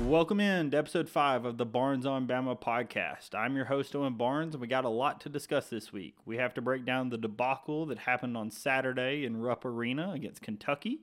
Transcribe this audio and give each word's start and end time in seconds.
Welcome 0.00 0.40
in 0.40 0.70
to 0.70 0.78
episode 0.78 1.08
five 1.08 1.44
of 1.44 1.56
the 1.56 1.64
Barnes 1.64 2.04
on 2.04 2.26
Bama 2.26 2.60
podcast. 2.60 3.34
I'm 3.34 3.54
your 3.54 3.66
host, 3.66 3.94
Owen 3.94 4.14
Barnes, 4.14 4.54
and 4.54 4.60
we 4.60 4.66
got 4.66 4.84
a 4.84 4.88
lot 4.88 5.20
to 5.20 5.28
discuss 5.28 5.68
this 5.68 5.92
week. 5.92 6.16
We 6.24 6.36
have 6.38 6.52
to 6.54 6.62
break 6.62 6.84
down 6.84 7.10
the 7.10 7.18
debacle 7.18 7.86
that 7.86 7.98
happened 7.98 8.36
on 8.36 8.50
Saturday 8.50 9.24
in 9.24 9.40
Rupp 9.40 9.64
Arena 9.64 10.12
against 10.12 10.42
Kentucky. 10.42 11.00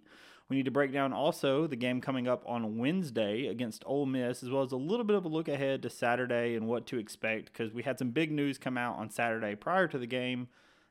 We 0.50 0.58
need 0.58 0.66
to 0.66 0.72
break 0.72 0.92
down 0.92 1.14
also 1.14 1.68
the 1.68 1.78
game 1.78 2.02
coming 2.02 2.28
up 2.28 2.44
on 2.46 2.78
Wednesday 2.78 3.48
against 3.48 3.84
Ole 3.86 4.06
Miss, 4.06 4.44
as 4.44 4.50
well 4.50 4.64
as 4.64 4.74
a 4.74 4.78
little 4.78 5.06
bit 5.06 5.16
of 5.16 5.24
a 5.24 5.30
look 5.30 5.48
ahead 5.48 5.82
to 5.84 5.90
Saturday 5.90 6.56
and 6.56 6.68
what 6.68 6.86
to 6.88 6.98
expect 6.98 7.46
because 7.46 7.74
we 7.74 7.84
had 7.84 7.98
some 7.98 8.10
big 8.10 8.32
news 8.32 8.58
come 8.58 8.78
out 8.78 8.98
on 8.98 9.10
Saturday 9.10 9.56
prior 9.56 9.88
to 9.88 9.98
the 9.98 10.06
game 10.06 10.50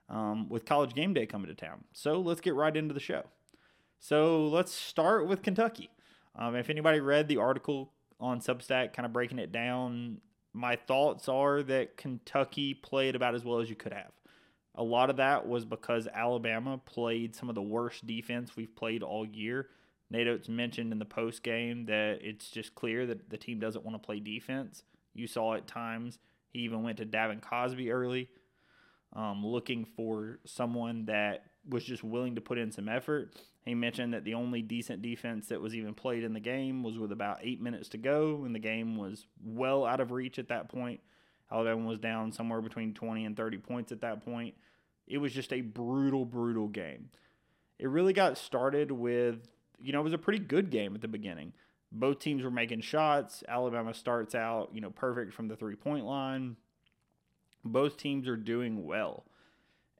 um, 0.08 0.48
with 0.48 0.64
College 0.64 0.94
Game 0.94 1.12
Day 1.12 1.26
coming 1.26 1.48
to 1.48 1.54
town. 1.54 1.84
So 1.92 2.18
let's 2.18 2.40
get 2.40 2.54
right 2.54 2.74
into 2.74 2.94
the 2.94 3.00
show. 3.00 3.24
So 3.98 4.46
let's 4.46 4.72
start 4.72 5.26
with 5.26 5.42
Kentucky. 5.42 5.90
Um, 6.36 6.56
if 6.56 6.70
anybody 6.70 7.00
read 7.00 7.28
the 7.28 7.38
article 7.38 7.92
on 8.18 8.40
Substack, 8.40 8.92
kind 8.92 9.06
of 9.06 9.12
breaking 9.12 9.38
it 9.38 9.52
down, 9.52 10.20
my 10.52 10.76
thoughts 10.76 11.28
are 11.28 11.62
that 11.64 11.96
Kentucky 11.96 12.74
played 12.74 13.14
about 13.14 13.34
as 13.34 13.44
well 13.44 13.60
as 13.60 13.70
you 13.70 13.76
could 13.76 13.92
have. 13.92 14.12
A 14.76 14.82
lot 14.82 15.10
of 15.10 15.16
that 15.16 15.46
was 15.46 15.64
because 15.64 16.08
Alabama 16.12 16.78
played 16.78 17.34
some 17.34 17.48
of 17.48 17.54
the 17.54 17.62
worst 17.62 18.06
defense 18.06 18.56
we've 18.56 18.74
played 18.74 19.02
all 19.02 19.26
year. 19.26 19.68
Nate 20.10 20.28
Oats 20.28 20.48
mentioned 20.48 20.92
in 20.92 20.98
the 20.98 21.04
post 21.04 21.42
game 21.42 21.86
that 21.86 22.18
it's 22.22 22.50
just 22.50 22.74
clear 22.74 23.06
that 23.06 23.30
the 23.30 23.36
team 23.36 23.60
doesn't 23.60 23.84
want 23.84 24.00
to 24.00 24.04
play 24.04 24.20
defense. 24.20 24.82
You 25.14 25.26
saw 25.26 25.54
at 25.54 25.66
times 25.66 26.18
he 26.48 26.60
even 26.60 26.82
went 26.82 26.98
to 26.98 27.06
Davin 27.06 27.40
Cosby 27.40 27.90
early, 27.90 28.28
um, 29.14 29.44
looking 29.44 29.84
for 29.84 30.38
someone 30.44 31.06
that 31.06 31.44
was 31.70 31.84
just 31.84 32.04
willing 32.04 32.34
to 32.34 32.40
put 32.40 32.58
in 32.58 32.70
some 32.70 32.88
effort. 32.88 33.34
He 33.64 33.74
mentioned 33.74 34.14
that 34.14 34.24
the 34.24 34.34
only 34.34 34.62
decent 34.62 35.02
defense 35.02 35.48
that 35.48 35.60
was 35.60 35.74
even 35.74 35.94
played 35.94 36.24
in 36.24 36.32
the 36.32 36.40
game 36.40 36.82
was 36.82 36.98
with 36.98 37.12
about 37.12 37.38
eight 37.42 37.60
minutes 37.60 37.88
to 37.90 37.98
go, 37.98 38.42
and 38.44 38.54
the 38.54 38.60
game 38.60 38.96
was 38.96 39.26
well 39.44 39.84
out 39.84 40.00
of 40.00 40.10
reach 40.10 40.38
at 40.38 40.48
that 40.48 40.68
point. 40.68 41.00
Alabama 41.52 41.86
was 41.86 41.98
down 41.98 42.32
somewhere 42.32 42.60
between 42.60 42.94
20 42.94 43.24
and 43.24 43.36
30 43.36 43.58
points 43.58 43.92
at 43.92 44.00
that 44.00 44.24
point. 44.24 44.54
It 45.06 45.18
was 45.18 45.32
just 45.32 45.52
a 45.52 45.60
brutal, 45.60 46.24
brutal 46.24 46.68
game. 46.68 47.10
It 47.78 47.88
really 47.88 48.12
got 48.12 48.38
started 48.38 48.92
with, 48.92 49.48
you 49.80 49.92
know, 49.92 50.00
it 50.00 50.04
was 50.04 50.12
a 50.12 50.18
pretty 50.18 50.38
good 50.38 50.70
game 50.70 50.94
at 50.94 51.00
the 51.00 51.08
beginning. 51.08 51.52
Both 51.92 52.20
teams 52.20 52.44
were 52.44 52.50
making 52.50 52.82
shots. 52.82 53.42
Alabama 53.48 53.92
starts 53.92 54.34
out, 54.34 54.70
you 54.72 54.80
know, 54.80 54.90
perfect 54.90 55.34
from 55.34 55.48
the 55.48 55.56
three 55.56 55.74
point 55.74 56.04
line. 56.04 56.56
Both 57.64 57.96
teams 57.96 58.28
are 58.28 58.36
doing 58.36 58.86
well. 58.86 59.24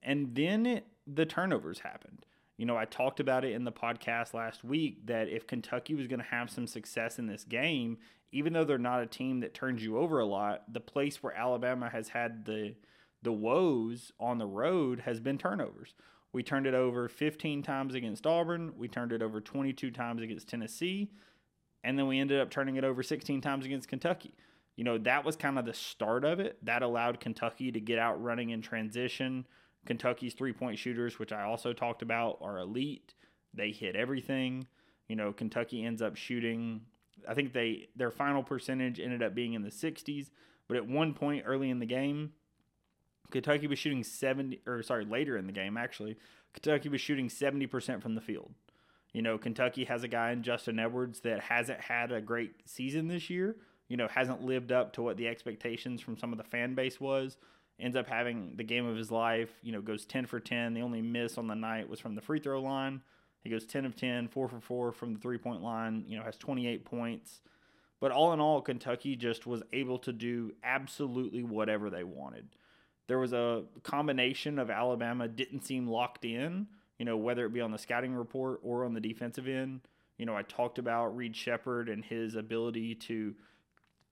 And 0.02 0.34
then 0.34 0.66
it, 0.66 0.86
the 1.14 1.26
turnovers 1.26 1.80
happened. 1.80 2.26
You 2.56 2.66
know, 2.66 2.76
I 2.76 2.84
talked 2.84 3.20
about 3.20 3.44
it 3.44 3.52
in 3.52 3.64
the 3.64 3.72
podcast 3.72 4.34
last 4.34 4.62
week 4.62 5.06
that 5.06 5.28
if 5.28 5.46
Kentucky 5.46 5.94
was 5.94 6.06
going 6.06 6.20
to 6.20 6.26
have 6.26 6.50
some 6.50 6.66
success 6.66 7.18
in 7.18 7.26
this 7.26 7.44
game, 7.44 7.98
even 8.32 8.52
though 8.52 8.64
they're 8.64 8.78
not 8.78 9.02
a 9.02 9.06
team 9.06 9.40
that 9.40 9.54
turns 9.54 9.82
you 9.82 9.98
over 9.98 10.20
a 10.20 10.26
lot, 10.26 10.72
the 10.72 10.80
place 10.80 11.22
where 11.22 11.34
Alabama 11.34 11.88
has 11.88 12.08
had 12.08 12.44
the 12.44 12.74
the 13.22 13.32
woes 13.32 14.12
on 14.18 14.38
the 14.38 14.46
road 14.46 15.00
has 15.00 15.20
been 15.20 15.36
turnovers. 15.36 15.94
We 16.32 16.42
turned 16.42 16.66
it 16.66 16.72
over 16.72 17.06
15 17.06 17.62
times 17.62 17.94
against 17.94 18.26
Auburn, 18.26 18.72
we 18.78 18.88
turned 18.88 19.12
it 19.12 19.20
over 19.20 19.40
22 19.40 19.90
times 19.90 20.22
against 20.22 20.48
Tennessee, 20.48 21.10
and 21.84 21.98
then 21.98 22.06
we 22.06 22.18
ended 22.18 22.40
up 22.40 22.50
turning 22.50 22.76
it 22.76 22.84
over 22.84 23.02
16 23.02 23.40
times 23.40 23.66
against 23.66 23.88
Kentucky. 23.88 24.32
You 24.76 24.84
know, 24.84 24.96
that 24.98 25.24
was 25.24 25.36
kind 25.36 25.58
of 25.58 25.66
the 25.66 25.74
start 25.74 26.24
of 26.24 26.40
it. 26.40 26.56
That 26.64 26.82
allowed 26.82 27.20
Kentucky 27.20 27.70
to 27.72 27.80
get 27.80 27.98
out 27.98 28.22
running 28.22 28.50
in 28.50 28.62
transition. 28.62 29.46
Kentucky's 29.86 30.34
three 30.34 30.52
point 30.52 30.78
shooters, 30.78 31.18
which 31.18 31.32
I 31.32 31.42
also 31.42 31.72
talked 31.72 32.02
about, 32.02 32.38
are 32.40 32.58
elite. 32.58 33.14
They 33.54 33.70
hit 33.70 33.96
everything. 33.96 34.66
You 35.08 35.16
know, 35.16 35.32
Kentucky 35.32 35.84
ends 35.84 36.02
up 36.02 36.16
shooting. 36.16 36.82
I 37.28 37.34
think 37.34 37.52
they 37.52 37.88
their 37.96 38.10
final 38.10 38.42
percentage 38.42 39.00
ended 39.00 39.22
up 39.22 39.34
being 39.34 39.54
in 39.54 39.62
the 39.62 39.70
60s, 39.70 40.30
but 40.68 40.76
at 40.76 40.86
one 40.86 41.14
point 41.14 41.44
early 41.46 41.70
in 41.70 41.78
the 41.78 41.86
game, 41.86 42.32
Kentucky 43.30 43.66
was 43.66 43.78
shooting 43.78 44.04
70 44.04 44.60
or 44.66 44.82
sorry, 44.82 45.04
later 45.04 45.36
in 45.36 45.46
the 45.46 45.52
game 45.52 45.76
actually, 45.76 46.16
Kentucky 46.52 46.88
was 46.88 47.00
shooting 47.00 47.28
70% 47.28 48.02
from 48.02 48.14
the 48.14 48.20
field. 48.20 48.54
You 49.12 49.22
know, 49.22 49.38
Kentucky 49.38 49.84
has 49.84 50.04
a 50.04 50.08
guy 50.08 50.30
in 50.30 50.42
Justin 50.42 50.78
Edwards 50.78 51.20
that 51.20 51.40
hasn't 51.40 51.80
had 51.80 52.12
a 52.12 52.20
great 52.20 52.68
season 52.68 53.08
this 53.08 53.28
year, 53.28 53.56
you 53.88 53.96
know, 53.96 54.06
hasn't 54.08 54.44
lived 54.44 54.70
up 54.70 54.92
to 54.92 55.02
what 55.02 55.16
the 55.16 55.26
expectations 55.26 56.00
from 56.00 56.16
some 56.16 56.32
of 56.32 56.38
the 56.38 56.44
fan 56.44 56.74
base 56.74 57.00
was 57.00 57.36
ends 57.80 57.96
up 57.96 58.06
having 58.06 58.52
the 58.56 58.64
game 58.64 58.86
of 58.86 58.96
his 58.96 59.10
life, 59.10 59.50
you 59.62 59.72
know, 59.72 59.80
goes 59.80 60.04
10 60.04 60.26
for 60.26 60.40
10. 60.40 60.74
The 60.74 60.82
only 60.82 61.02
miss 61.02 61.38
on 61.38 61.46
the 61.46 61.54
night 61.54 61.88
was 61.88 62.00
from 62.00 62.14
the 62.14 62.20
free 62.20 62.40
throw 62.40 62.60
line. 62.60 63.00
He 63.42 63.50
goes 63.50 63.64
10 63.64 63.86
of 63.86 63.96
10, 63.96 64.28
4 64.28 64.48
for 64.48 64.60
4 64.60 64.92
from 64.92 65.14
the 65.14 65.18
three 65.18 65.38
point 65.38 65.62
line, 65.62 66.04
you 66.06 66.18
know, 66.18 66.24
has 66.24 66.36
28 66.36 66.84
points. 66.84 67.40
But 68.00 68.12
all 68.12 68.32
in 68.32 68.40
all, 68.40 68.60
Kentucky 68.60 69.16
just 69.16 69.46
was 69.46 69.62
able 69.72 69.98
to 70.00 70.12
do 70.12 70.52
absolutely 70.64 71.42
whatever 71.42 71.90
they 71.90 72.04
wanted. 72.04 72.48
There 73.06 73.18
was 73.18 73.32
a 73.32 73.64
combination 73.82 74.58
of 74.58 74.70
Alabama 74.70 75.28
didn't 75.28 75.64
seem 75.64 75.86
locked 75.86 76.24
in, 76.24 76.66
you 76.98 77.04
know, 77.04 77.16
whether 77.16 77.44
it 77.44 77.52
be 77.52 77.60
on 77.60 77.72
the 77.72 77.78
scouting 77.78 78.14
report 78.14 78.60
or 78.62 78.84
on 78.84 78.94
the 78.94 79.00
defensive 79.00 79.48
end. 79.48 79.80
You 80.16 80.26
know, 80.26 80.36
I 80.36 80.42
talked 80.42 80.78
about 80.78 81.16
Reed 81.16 81.34
Sheppard 81.34 81.88
and 81.88 82.04
his 82.04 82.34
ability 82.36 82.94
to 82.94 83.34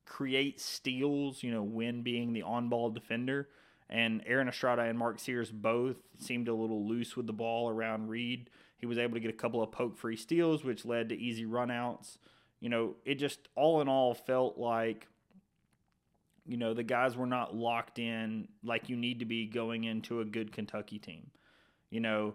create 0.08 0.60
steals, 0.60 1.42
you 1.42 1.52
know, 1.52 1.62
when 1.62 2.02
being 2.02 2.32
the 2.32 2.42
on 2.42 2.69
ball 2.69 2.91
defender. 2.91 3.48
And 3.91 4.22
Aaron 4.26 4.48
Estrada 4.48 4.82
and 4.82 4.98
Mark 4.98 5.19
Sears 5.19 5.50
both 5.50 5.96
seemed 6.19 6.48
a 6.48 6.54
little 6.54 6.86
loose 6.86 7.16
with 7.16 7.26
the 7.26 7.32
ball 7.32 7.70
around 7.70 8.08
Reed. 8.08 8.50
He 8.78 8.86
was 8.86 8.98
able 8.98 9.14
to 9.14 9.20
get 9.20 9.30
a 9.30 9.36
couple 9.36 9.62
of 9.62 9.72
poke 9.72 9.96
free 9.96 10.16
steals, 10.16 10.64
which 10.64 10.84
led 10.84 11.08
to 11.08 11.19
easy 11.19 11.44
runouts. 11.44 12.19
You 12.60 12.69
know, 12.69 12.96
it 13.04 13.14
just 13.16 13.48
all 13.54 13.80
in 13.80 13.88
all 13.88 14.14
felt 14.14 14.58
like, 14.58 15.06
you 16.44 16.56
know, 16.56 16.75
the 16.75 16.82
guys 16.82 17.16
were 17.16 17.26
not 17.26 17.54
locked 17.54 17.98
in 17.98 18.48
like 18.62 18.88
you 18.88 18.96
need 18.96 19.20
to 19.20 19.25
be 19.25 19.46
going 19.46 19.84
into 19.84 20.20
a 20.20 20.25
good 20.25 20.52
Kentucky 20.52 20.98
team. 20.98 21.30
You 21.90 22.00
know, 22.00 22.34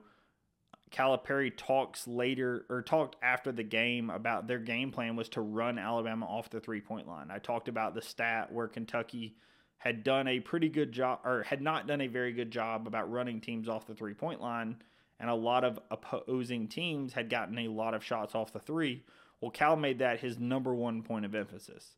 Calipari 0.93 1.51
talks 1.55 2.07
later 2.07 2.65
or 2.69 2.83
talked 2.83 3.15
after 3.23 3.51
the 3.51 3.63
game 3.63 4.11
about 4.11 4.47
their 4.47 4.59
game 4.59 4.91
plan 4.91 5.15
was 5.15 5.27
to 5.29 5.41
run 5.41 5.79
Alabama 5.79 6.27
off 6.27 6.51
the 6.51 6.59
three 6.59 6.81
point 6.81 7.07
line. 7.07 7.31
I 7.31 7.39
talked 7.39 7.67
about 7.67 7.95
the 7.95 8.01
stat 8.01 8.53
where 8.53 8.67
Kentucky 8.67 9.35
had 9.79 10.03
done 10.03 10.27
a 10.27 10.39
pretty 10.39 10.69
good 10.69 10.91
job 10.91 11.19
or 11.25 11.43
had 11.43 11.61
not 11.61 11.87
done 11.87 11.99
a 11.99 12.07
very 12.07 12.31
good 12.31 12.51
job 12.51 12.85
about 12.85 13.11
running 13.11 13.41
teams 13.41 13.67
off 13.67 13.87
the 13.87 13.95
three 13.95 14.13
point 14.13 14.39
line, 14.39 14.77
and 15.19 15.29
a 15.29 15.35
lot 15.35 15.63
of 15.63 15.79
opposing 15.89 16.67
teams 16.67 17.13
had 17.13 17.29
gotten 17.29 17.57
a 17.57 17.67
lot 17.67 17.95
of 17.95 18.03
shots 18.03 18.35
off 18.35 18.53
the 18.53 18.59
three. 18.59 19.03
Well, 19.41 19.51
Cal 19.51 19.75
made 19.75 19.99
that 19.99 20.19
his 20.19 20.37
number 20.37 20.75
one 20.75 21.01
point 21.01 21.25
of 21.25 21.33
emphasis. 21.33 21.97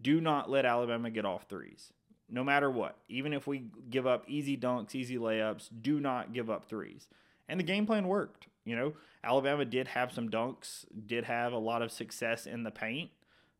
Do 0.00 0.20
not 0.20 0.48
let 0.48 0.64
Alabama 0.64 1.10
get 1.10 1.24
off 1.24 1.46
threes. 1.48 1.92
No 2.28 2.44
matter 2.44 2.70
what, 2.70 2.96
even 3.08 3.32
if 3.32 3.46
we 3.46 3.66
give 3.90 4.06
up 4.06 4.24
easy 4.28 4.56
dunks, 4.56 4.94
easy 4.94 5.16
layups, 5.16 5.68
do 5.82 6.00
not 6.00 6.32
give 6.32 6.48
up 6.48 6.64
threes 6.64 7.08
and 7.48 7.60
the 7.60 7.64
game 7.64 7.86
plan 7.86 8.08
worked. 8.08 8.46
You 8.64 8.76
know, 8.76 8.92
Alabama 9.22 9.64
did 9.64 9.88
have 9.88 10.12
some 10.12 10.28
dunks, 10.28 10.84
did 11.06 11.24
have 11.24 11.52
a 11.52 11.58
lot 11.58 11.82
of 11.82 11.92
success 11.92 12.46
in 12.46 12.64
the 12.64 12.70
paint, 12.70 13.10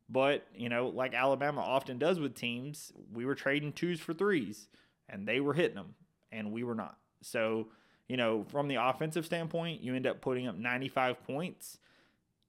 but 0.09 0.45
you 0.55 0.69
know, 0.69 0.87
like 0.87 1.13
Alabama 1.13 1.61
often 1.61 1.97
does 1.97 2.19
with 2.19 2.35
teams, 2.35 2.91
we 3.13 3.25
were 3.25 3.35
trading 3.35 3.73
twos 3.73 3.99
for 3.99 4.13
threes, 4.13 4.67
and 5.09 5.27
they 5.27 5.39
were 5.39 5.53
hitting 5.53 5.75
them, 5.75 5.95
and 6.31 6.51
we 6.51 6.63
were 6.63 6.75
not. 6.75 6.97
So, 7.21 7.67
you 8.07 8.17
know, 8.17 8.45
from 8.49 8.67
the 8.67 8.75
offensive 8.75 9.25
standpoint, 9.25 9.81
you 9.81 9.95
end 9.95 10.07
up 10.07 10.21
putting 10.21 10.47
up 10.47 10.57
95 10.57 11.23
points. 11.23 11.77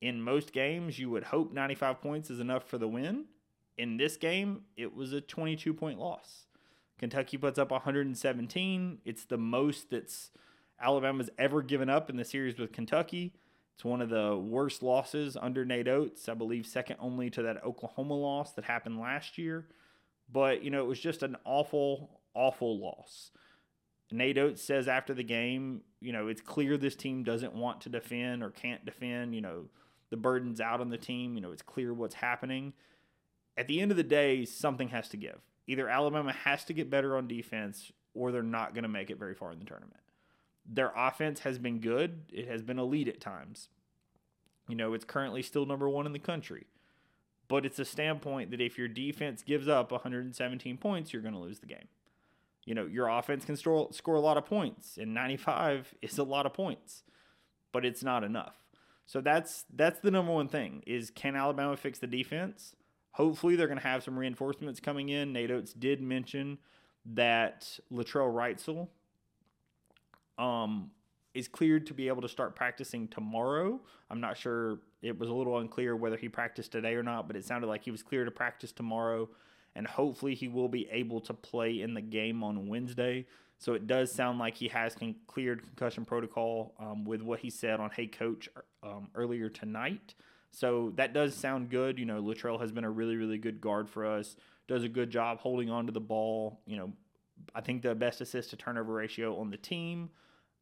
In 0.01 0.23
most 0.23 0.53
games, 0.53 0.99
you 0.99 1.11
would 1.11 1.25
hope 1.25 1.53
95 1.53 2.01
points 2.01 2.31
is 2.31 2.39
enough 2.39 2.69
for 2.69 2.79
the 2.79 2.87
win. 2.87 3.25
In 3.77 3.97
this 3.97 4.17
game, 4.17 4.63
it 4.77 4.95
was 4.95 5.13
a 5.13 5.21
22 5.21 5.75
point 5.75 5.99
loss. 5.99 6.47
Kentucky 6.99 7.37
puts 7.37 7.59
up 7.59 7.71
117. 7.71 8.99
It's 9.05 9.25
the 9.25 9.39
most 9.39 9.91
that's 9.91 10.31
Alabama's 10.81 11.31
ever 11.39 11.63
given 11.63 11.89
up 11.89 12.11
in 12.11 12.17
the 12.17 12.25
series 12.25 12.59
with 12.59 12.73
Kentucky. 12.73 13.35
It's 13.75 13.85
one 13.85 14.01
of 14.01 14.11
the 14.11 14.37
worst 14.37 14.83
losses 14.83 15.37
under 15.41 15.65
Nate 15.65 15.89
Oats, 15.89 16.29
I 16.29 16.35
believe, 16.35 16.67
second 16.67 16.97
only 17.01 17.31
to 17.31 17.43
that 17.43 17.65
Oklahoma 17.65 18.15
loss 18.15 18.53
that 18.53 18.65
happened 18.65 18.99
last 18.99 19.39
year. 19.39 19.67
But, 20.31 20.63
you 20.63 20.71
know, 20.71 20.81
it 20.81 20.89
was 20.89 21.01
just 21.01 21.23
an 21.23 21.37
awful, 21.45 22.21
awful 22.35 22.79
loss. 22.79 23.31
Nate 24.11 24.39
Oats 24.39 24.63
says 24.63 24.89
after 24.89 25.15
the 25.15 25.23
game, 25.23 25.83
you 26.01 26.13
know, 26.13 26.29
it's 26.29 26.41
clear 26.41 26.77
this 26.77 26.97
team 26.97 27.23
doesn't 27.23 27.55
want 27.55 27.81
to 27.83 27.89
defend 27.89 28.43
or 28.43 28.51
can't 28.51 28.85
defend. 28.85 29.35
You 29.35 29.43
know, 29.43 29.65
the 30.11 30.17
burden's 30.17 30.61
out 30.61 30.81
on 30.81 30.91
the 30.91 30.99
team. 30.99 31.35
You 31.35 31.41
know, 31.41 31.53
it's 31.53 31.63
clear 31.63 31.93
what's 31.93 32.17
happening. 32.17 32.73
At 33.57 33.69
the 33.69 33.81
end 33.81 33.91
of 33.91 33.97
the 33.97 34.03
day, 34.03 34.45
something 34.45 34.89
has 34.89 35.09
to 35.11 35.17
give. 35.17 35.39
Either 35.67 35.89
Alabama 35.89 36.33
has 36.33 36.65
to 36.65 36.73
get 36.73 36.91
better 36.91 37.17
on 37.17 37.29
defense 37.29 37.93
or 38.15 38.33
they're 38.33 38.43
not 38.43 38.75
going 38.75 38.85
to 38.85 38.89
make 38.89 39.11
it 39.11 39.19
very 39.19 39.35
far 39.35 39.53
in 39.53 39.59
the 39.59 39.65
tournament. 39.65 40.01
Their 40.71 40.93
offense 40.95 41.41
has 41.41 41.59
been 41.59 41.81
good. 41.81 42.25
It 42.33 42.47
has 42.49 42.63
been 42.63 42.79
elite 42.79 43.09
at 43.09 43.21
times. 43.21 43.69
You 44.69 44.77
know, 44.77 44.93
it's 44.93 45.05
currently 45.05 45.43
still 45.43 45.65
number 45.65 45.89
one 45.89 46.07
in 46.07 46.13
the 46.13 46.19
country. 46.19 46.67
But 47.49 47.65
it's 47.65 47.79
a 47.79 47.85
standpoint 47.85 48.51
that 48.51 48.61
if 48.61 48.77
your 48.77 48.89
defense 48.89 49.43
gives 49.43 49.67
up 49.67 49.91
117 49.91 50.77
points, 50.77 51.13
you're 51.13 51.23
going 51.23 51.35
to 51.35 51.41
lose 51.41 51.61
the 51.61 51.67
game. 51.67 51.89
You 52.67 52.75
know, 52.75 52.85
your 52.85 53.09
offense 53.09 53.47
can 53.47 53.57
score, 53.57 53.89
score 53.93 54.17
a 54.17 54.21
lot 54.21 54.37
of 54.37 54.45
points, 54.45 54.99
and 54.99 55.15
95 55.15 55.95
is 56.03 56.19
a 56.19 56.23
lot 56.23 56.45
of 56.45 56.53
points, 56.53 57.03
but 57.73 57.87
it's 57.87 58.03
not 58.03 58.23
enough. 58.23 58.57
So 59.07 59.23
that's 59.23 59.65
that's 59.75 60.01
the 60.01 60.11
number 60.11 60.33
one 60.33 60.49
thing 60.49 60.83
is 60.87 61.11
can 61.11 61.35
Alabama 61.35 61.79
fix 61.79 61.99
the 61.99 62.07
defense? 62.07 62.75
Hopefully 63.13 63.57
they're 63.57 63.67
going 63.67 63.81
to 63.81 63.87
have 63.87 64.05
some 64.05 64.19
reinforcements 64.19 64.81
coming 64.81 65.09
in. 65.09 65.33
Nate 65.33 65.51
Oats 65.51 65.73
did 65.73 66.03
mention 66.03 66.59
that 67.07 67.79
Latrell 67.91 68.31
Wrightsell 68.31 68.89
um, 70.39 70.91
is 71.35 71.49
cleared 71.49 71.87
to 71.87 71.95
be 71.95 72.09
able 72.09 72.23
to 72.23 72.29
start 72.29 72.57
practicing 72.57 73.09
tomorrow. 73.09 73.81
I'm 74.11 74.21
not 74.21 74.37
sure. 74.37 74.81
It 75.03 75.19
was 75.19 75.29
a 75.29 75.33
little 75.33 75.59
unclear 75.59 75.95
whether 75.95 76.17
he 76.17 76.29
practiced 76.29 76.73
today 76.73 76.95
or 76.95 77.03
not, 77.03 77.27
but 77.27 77.37
it 77.37 77.45
sounded 77.45 77.67
like 77.67 77.85
he 77.85 77.91
was 77.91 78.03
clear 78.03 78.25
to 78.25 78.31
practice 78.31 78.73
tomorrow, 78.73 79.29
and 79.75 79.87
hopefully 79.87 80.35
he 80.35 80.49
will 80.49 80.69
be 80.69 80.89
able 80.91 81.21
to 81.23 81.35
play 81.35 81.81
in 81.81 81.95
the 81.95 82.01
game 82.01 82.43
on 82.43 82.67
Wednesday. 82.67 83.27
So 83.59 83.75
it 83.75 83.87
does 83.87 84.11
sound 84.13 84.39
like 84.39 84.57
he 84.57 84.69
has 84.69 84.95
con- 84.95 85.17
cleared 85.27 85.63
concussion 85.63 86.05
protocol 86.05 86.75
um, 86.79 87.05
with 87.05 87.23
what 87.23 87.41
he 87.41 87.51
said 87.51 87.81
on 87.81 87.91
Hey 87.91 88.07
Coach 88.07 88.49
um, 88.83 89.09
earlier 89.15 89.49
tonight. 89.49 90.15
So 90.51 90.93
that 90.97 91.13
does 91.13 91.35
sound 91.35 91.69
good. 91.69 91.99
You 91.99 92.07
know, 92.07 92.23
Latrell 92.23 92.61
has 92.61 92.73
been 92.73 92.85
a 92.85 92.91
really, 92.91 93.17
really 93.17 93.39
good 93.39 93.61
guard 93.61 93.89
for 93.91 94.07
us. 94.07 94.37
Does 94.67 94.85
a 94.85 94.89
good 94.89 95.11
job 95.11 95.41
holding 95.41 95.71
on 95.71 95.87
to 95.87 95.93
the 95.93 96.01
ball. 96.01 96.61
You 96.67 96.77
know, 96.77 96.93
I 97.55 97.61
think 97.61 97.83
the 97.83 97.95
best 97.95 98.21
assist 98.21 98.51
to 98.51 98.57
turnover 98.57 98.93
ratio 98.93 99.39
on 99.39 99.51
the 99.51 99.57
team 99.57 100.11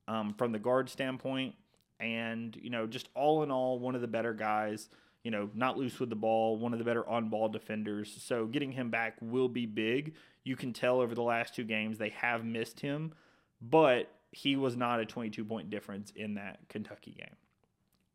um, 0.08 0.34
from 0.34 0.52
the 0.52 0.58
guard 0.58 0.88
standpoint. 0.88 1.54
And, 1.98 2.56
you 2.56 2.70
know, 2.70 2.86
just 2.86 3.08
all 3.14 3.42
in 3.42 3.50
all, 3.50 3.78
one 3.78 3.94
of 3.94 4.00
the 4.00 4.08
better 4.08 4.34
guys, 4.34 4.88
you 5.22 5.30
know, 5.30 5.50
not 5.54 5.78
loose 5.78 5.98
with 5.98 6.10
the 6.10 6.16
ball, 6.16 6.58
one 6.58 6.72
of 6.72 6.78
the 6.78 6.84
better 6.84 7.08
on 7.08 7.30
ball 7.30 7.48
defenders. 7.48 8.14
So 8.22 8.46
getting 8.46 8.72
him 8.72 8.90
back 8.90 9.16
will 9.20 9.48
be 9.48 9.66
big. 9.66 10.14
You 10.44 10.56
can 10.56 10.72
tell 10.72 11.00
over 11.00 11.14
the 11.14 11.22
last 11.22 11.54
two 11.54 11.64
games 11.64 11.98
they 11.98 12.10
have 12.10 12.44
missed 12.44 12.80
him, 12.80 13.12
but 13.60 14.10
he 14.30 14.56
was 14.56 14.76
not 14.76 15.00
a 15.00 15.06
22 15.06 15.44
point 15.44 15.70
difference 15.70 16.12
in 16.14 16.34
that 16.34 16.60
Kentucky 16.68 17.12
game. 17.12 17.34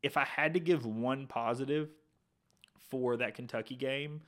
If 0.02 0.16
I 0.16 0.24
had 0.24 0.54
to 0.54 0.60
give 0.60 0.86
one 0.86 1.26
positive 1.26 1.90
for 2.88 3.16
that 3.16 3.34
Kentucky 3.34 3.74
game, 3.74 4.22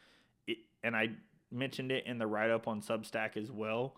it, 0.46 0.58
and 0.82 0.96
I 0.96 1.10
mentioned 1.50 1.92
it 1.92 2.06
in 2.06 2.18
the 2.18 2.26
write 2.26 2.50
up 2.50 2.66
on 2.66 2.82
Substack 2.82 3.36
as 3.36 3.50
well, 3.50 3.96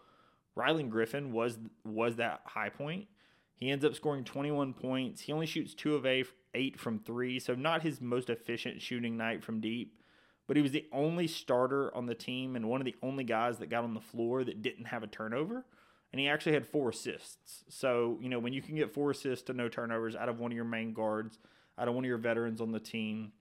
Rylan 0.57 0.91
Griffin 0.91 1.33
was 1.33 1.59
was 1.85 2.17
that 2.17 2.41
high 2.45 2.71
point. 2.71 3.07
He 3.57 3.71
ends 3.71 3.85
up 3.85 3.95
scoring 3.95 4.23
21 4.23 4.75
points. 4.75 5.23
He 5.23 5.33
only 5.33 5.47
shoots 5.47 5.75
two 5.75 5.97
of 5.97 6.07
eight 6.07 6.79
from 6.79 6.99
three, 6.99 7.41
so 7.41 7.55
not 7.55 7.83
his 7.83 8.01
most 8.01 8.29
efficient 8.29 8.83
shooting 8.83 9.17
night 9.17 9.43
from 9.43 9.61
deep. 9.61 9.99
But 10.47 10.57
he 10.57 10.63
was 10.63 10.73
the 10.73 10.87
only 10.93 11.27
starter 11.27 11.93
on 11.97 12.07
the 12.07 12.15
team 12.15 12.55
and 12.55 12.69
one 12.69 12.81
of 12.81 12.85
the 12.85 12.95
only 13.03 13.25
guys 13.25 13.59
that 13.59 13.71
got 13.71 13.83
on 13.83 13.95
the 13.95 14.01
floor 14.01 14.45
that 14.45 14.63
didn't 14.63 14.85
have 14.87 15.03
a 15.03 15.09
turnover. 15.09 15.65
And 16.13 16.21
he 16.21 16.29
actually 16.29 16.53
had 16.53 16.67
four 16.67 16.91
assists. 16.91 17.65
So, 17.69 18.19
you 18.21 18.29
know, 18.29 18.39
when 18.39 18.53
you 18.53 18.63
can 18.63 18.77
get 18.77 18.95
four 18.95 19.11
assists 19.11 19.47
to 19.47 19.55
no 19.55 19.69
turnovers 19.69 20.15
out 20.15 20.29
of 20.29 20.39
one 20.39 20.53
of 20.53 20.57
your 20.57 20.65
main 20.65 20.93
guards, 20.93 21.39
out 21.79 21.89
of 21.89 21.95
one 21.95 22.05
of 22.05 22.09
your 22.09 22.19
veterans 22.19 22.61
on 22.61 22.73
the 22.73 22.79
team, 22.79 23.33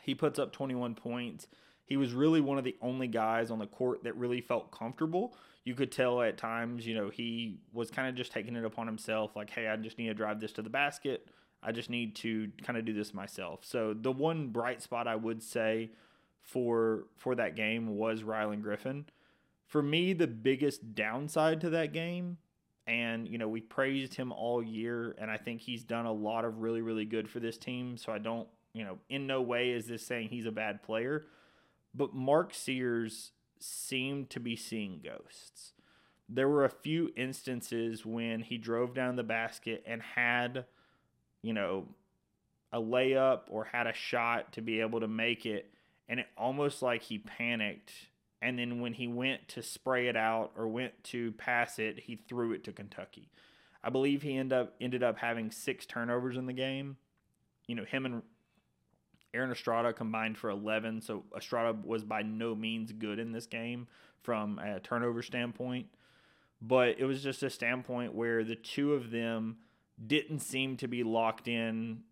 he 0.00 0.14
puts 0.14 0.38
up 0.38 0.52
21 0.52 0.94
points. 0.94 1.46
He 1.84 1.96
was 1.96 2.12
really 2.12 2.40
one 2.40 2.56
of 2.56 2.64
the 2.64 2.76
only 2.80 3.06
guys 3.06 3.50
on 3.50 3.58
the 3.58 3.66
court 3.66 4.04
that 4.04 4.16
really 4.16 4.40
felt 4.40 4.70
comfortable 4.70 5.36
you 5.64 5.74
could 5.74 5.92
tell 5.92 6.22
at 6.22 6.36
times, 6.36 6.86
you 6.86 6.94
know, 6.94 7.08
he 7.08 7.60
was 7.72 7.90
kind 7.90 8.08
of 8.08 8.14
just 8.14 8.32
taking 8.32 8.56
it 8.56 8.64
upon 8.64 8.86
himself, 8.86 9.36
like, 9.36 9.50
hey, 9.50 9.68
I 9.68 9.76
just 9.76 9.98
need 9.98 10.08
to 10.08 10.14
drive 10.14 10.40
this 10.40 10.52
to 10.52 10.62
the 10.62 10.70
basket. 10.70 11.28
I 11.62 11.70
just 11.70 11.90
need 11.90 12.16
to 12.16 12.50
kind 12.62 12.76
of 12.76 12.84
do 12.84 12.92
this 12.92 13.14
myself. 13.14 13.60
So 13.64 13.94
the 13.94 14.10
one 14.10 14.48
bright 14.48 14.82
spot 14.82 15.06
I 15.06 15.14
would 15.14 15.42
say 15.42 15.90
for 16.40 17.04
for 17.16 17.36
that 17.36 17.54
game 17.54 17.96
was 17.96 18.22
Rylan 18.22 18.62
Griffin. 18.62 19.06
For 19.68 19.82
me, 19.82 20.12
the 20.12 20.26
biggest 20.26 20.94
downside 20.94 21.60
to 21.62 21.70
that 21.70 21.92
game, 21.92 22.38
and 22.86 23.28
you 23.28 23.38
know, 23.38 23.48
we 23.48 23.60
praised 23.60 24.14
him 24.14 24.32
all 24.32 24.62
year, 24.62 25.14
and 25.18 25.30
I 25.30 25.36
think 25.36 25.60
he's 25.60 25.84
done 25.84 26.04
a 26.04 26.12
lot 26.12 26.44
of 26.44 26.58
really, 26.58 26.82
really 26.82 27.04
good 27.04 27.30
for 27.30 27.38
this 27.38 27.56
team. 27.56 27.96
So 27.96 28.12
I 28.12 28.18
don't, 28.18 28.48
you 28.74 28.84
know, 28.84 28.98
in 29.08 29.28
no 29.28 29.40
way 29.40 29.70
is 29.70 29.86
this 29.86 30.04
saying 30.04 30.28
he's 30.28 30.46
a 30.46 30.52
bad 30.52 30.82
player. 30.82 31.24
But 31.94 32.12
Mark 32.12 32.54
Sears 32.54 33.30
seemed 33.62 34.30
to 34.30 34.40
be 34.40 34.56
seeing 34.56 35.00
ghosts. 35.02 35.72
There 36.28 36.48
were 36.48 36.64
a 36.64 36.70
few 36.70 37.12
instances 37.16 38.06
when 38.06 38.40
he 38.40 38.56
drove 38.56 38.94
down 38.94 39.16
the 39.16 39.22
basket 39.22 39.82
and 39.86 40.00
had, 40.00 40.64
you 41.42 41.52
know, 41.52 41.88
a 42.72 42.80
layup 42.80 43.42
or 43.50 43.64
had 43.64 43.86
a 43.86 43.92
shot 43.92 44.52
to 44.52 44.62
be 44.62 44.80
able 44.80 45.00
to 45.00 45.08
make 45.08 45.44
it, 45.44 45.72
and 46.08 46.20
it 46.20 46.26
almost 46.36 46.80
like 46.82 47.02
he 47.02 47.18
panicked. 47.18 47.92
And 48.40 48.58
then 48.58 48.80
when 48.80 48.94
he 48.94 49.06
went 49.06 49.46
to 49.48 49.62
spray 49.62 50.08
it 50.08 50.16
out 50.16 50.52
or 50.56 50.66
went 50.66 51.04
to 51.04 51.32
pass 51.32 51.78
it, 51.78 52.00
he 52.00 52.16
threw 52.16 52.52
it 52.52 52.64
to 52.64 52.72
Kentucky. 52.72 53.30
I 53.84 53.90
believe 53.90 54.22
he 54.22 54.36
ended 54.36 54.58
up 54.58 54.74
ended 54.80 55.02
up 55.02 55.18
having 55.18 55.50
six 55.50 55.86
turnovers 55.86 56.36
in 56.36 56.46
the 56.46 56.52
game. 56.52 56.96
You 57.66 57.74
know, 57.74 57.84
him 57.84 58.06
and 58.06 58.22
Aaron 59.34 59.50
Estrada 59.50 59.92
combined 59.92 60.36
for 60.36 60.50
11, 60.50 61.00
so 61.00 61.24
Estrada 61.36 61.76
was 61.84 62.04
by 62.04 62.22
no 62.22 62.54
means 62.54 62.92
good 62.92 63.18
in 63.18 63.32
this 63.32 63.46
game 63.46 63.86
from 64.22 64.58
a 64.58 64.78
turnover 64.80 65.22
standpoint. 65.22 65.86
But 66.60 66.96
it 66.98 67.04
was 67.04 67.22
just 67.22 67.42
a 67.42 67.50
standpoint 67.50 68.14
where 68.14 68.44
the 68.44 68.54
two 68.54 68.92
of 68.92 69.10
them 69.10 69.56
didn't 70.04 70.40
seem 70.40 70.76
to 70.78 70.88
be 70.88 71.02
locked 71.02 71.48
in, 71.48 72.02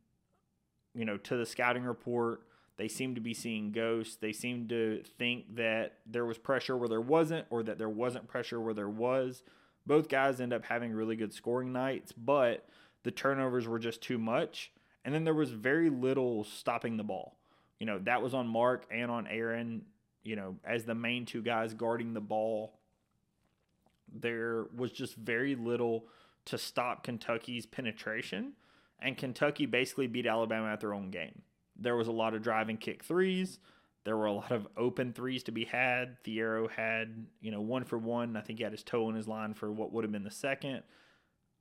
you 0.95 1.05
know, 1.05 1.19
to 1.19 1.37
the 1.37 1.47
scouting 1.47 1.85
report. 1.85 2.43
They 2.77 2.89
seemed 2.89 3.17
to 3.17 3.21
be 3.21 3.35
seeing 3.35 3.71
ghosts. 3.71 4.17
They 4.17 4.33
seemed 4.33 4.71
to 4.71 5.03
think 5.19 5.57
that 5.57 5.99
there 6.07 6.25
was 6.25 6.39
pressure 6.39 6.77
where 6.77 6.89
there 6.89 7.01
wasn't, 7.01 7.47
or 7.51 7.63
that 7.63 7.79
there 7.79 7.89
wasn't 7.89 8.27
pressure 8.27 8.61
where 8.61 8.75
there 8.75 8.89
was. 8.89 9.43
Both 9.87 10.09
guys 10.09 10.41
end 10.41 10.53
up 10.53 10.65
having 10.65 10.93
really 10.93 11.17
good 11.17 11.35
scoring 11.35 11.73
nights, 11.73 12.13
but 12.13 12.67
the 13.03 13.11
turnovers 13.11 13.69
were 13.69 13.79
just 13.79 14.01
too 14.01 14.19
much 14.19 14.73
and 15.05 15.15
then 15.15 15.25
there 15.25 15.35
was 15.35 15.51
very 15.51 15.91
little 15.91 16.45
stopping 16.45 16.97
the 16.97 17.05
ball. 17.05 17.37
You 17.79 17.87
know, 17.87 17.99
that 18.01 18.23
was 18.23 18.35
on 18.35 18.47
Mark 18.47 18.87
and 18.91 19.11
on 19.11 19.27
Aaron, 19.27 19.83
you 20.23 20.37
know, 20.37 20.57
as 20.65 20.85
the 20.85 20.95
main 20.95 21.25
two 21.25 21.43
guys 21.43 21.73
guarding 21.75 22.13
the 22.13 22.21
ball. 22.21 22.79
There 24.13 24.67
was 24.77 24.93
just 24.93 25.15
very 25.15 25.55
little 25.55 26.07
to 26.47 26.59
stop 26.59 27.05
Kentucky's 27.05 27.65
penetration. 27.65 28.53
And 29.01 29.17
Kentucky 29.17 29.65
basically 29.65 30.09
beat 30.09 30.27
Alabama 30.27 30.69
at 30.69 30.81
their 30.81 30.93
own 30.93 31.11
game. 31.11 31.43
There 31.79 31.97
was 31.97 32.09
a 32.09 32.13
lot 32.13 32.35
of 32.35 32.43
driving 32.43 32.77
kick 32.77 33.03
threes. 33.03 33.59
There 34.05 34.17
were 34.17 34.27
a 34.27 34.33
lot 34.33 34.53
of 34.53 34.67
open 34.77 35.13
threes 35.13 35.43
to 35.45 35.53
be 35.53 35.65
had. 35.65 36.23
Thiero 36.23 36.69
had, 36.71 37.27
you 37.41 37.51
know, 37.51 37.63
one 37.63 37.85
for 37.85 37.97
one. 37.97 38.37
I 38.37 38.43
think 38.43 38.59
he 38.59 38.63
had 38.63 38.73
his 38.73 38.83
toe 38.83 39.09
in 39.09 39.15
his 39.15 39.29
line 39.29 39.55
for 39.55 39.73
what 39.73 39.93
would 39.93 40.05
have 40.05 40.13
been 40.13 40.25
the 40.25 40.31
second. 40.31 40.83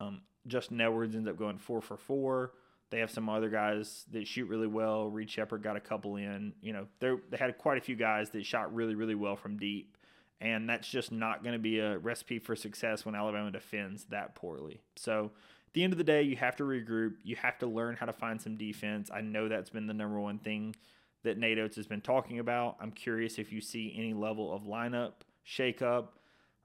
Um, 0.02 0.22
Justin 0.48 0.82
Edwards 0.82 1.16
ends 1.16 1.30
up 1.30 1.38
going 1.38 1.58
four 1.58 1.82
for 1.82 1.98
four. 1.98 2.54
They 2.92 3.00
have 3.00 3.12
some 3.12 3.30
other 3.30 3.50
guys 3.50 4.06
that 4.12 4.28
shoot 4.28 4.50
really 4.50 4.68
well. 4.68 5.10
Reed 5.10 5.30
Sheppard 5.30 5.62
got 5.62 5.76
a 5.76 5.80
couple 5.80 6.16
in. 6.16 6.54
You 6.62 6.74
know, 6.74 6.88
they 7.00 7.14
they 7.30 7.38
had 7.38 7.58
quite 7.58 7.78
a 7.78 7.82
few 7.82 7.96
guys 7.96 8.30
that 8.32 8.46
shot 8.46 8.74
really 8.74 8.96
really 8.96 9.16
well 9.16 9.36
from 9.36 9.58
deep, 9.58 9.98
and 10.42 10.68
that's 10.70 10.88
just 10.88 11.12
not 11.12 11.44
going 11.44 11.54
to 11.54 11.60
be 11.60 11.80
a 11.80 11.98
recipe 12.00 12.40
for 12.40 12.56
success 12.56 13.06
when 13.06 13.16
Alabama 13.16 13.52
defends 13.52 14.06
that 14.06 14.36
poorly. 14.36 14.82
So 14.96 15.32
at 15.68 15.74
the 15.74 15.84
end 15.84 15.94
of 15.94 15.98
the 15.98 16.04
day, 16.04 16.24
you 16.24 16.36
have 16.38 16.56
to 16.56 16.64
regroup. 16.64 17.14
You 17.24 17.36
have 17.36 17.60
to 17.60 17.68
learn 17.68 17.96
how 17.96 18.08
to 18.08 18.14
find 18.14 18.42
some 18.42 18.56
defense. 18.58 19.12
I 19.14 19.22
know 19.22 19.48
that's 19.48 19.70
been 19.70 19.86
the 19.86 19.94
number 19.94 20.20
one 20.20 20.40
thing 20.40 20.76
that 21.24 21.38
Nate 21.38 21.60
Oats 21.60 21.76
has 21.76 21.86
been 21.86 22.02
talking 22.02 22.40
about. 22.40 22.78
I'm 22.82 22.92
curious 22.92 23.38
if 23.38 23.52
you 23.52 23.62
see 23.62 23.94
any 23.96 24.14
level 24.14 24.54
of 24.54 24.64
lineup 24.64 25.14
shakeup. 25.46 26.08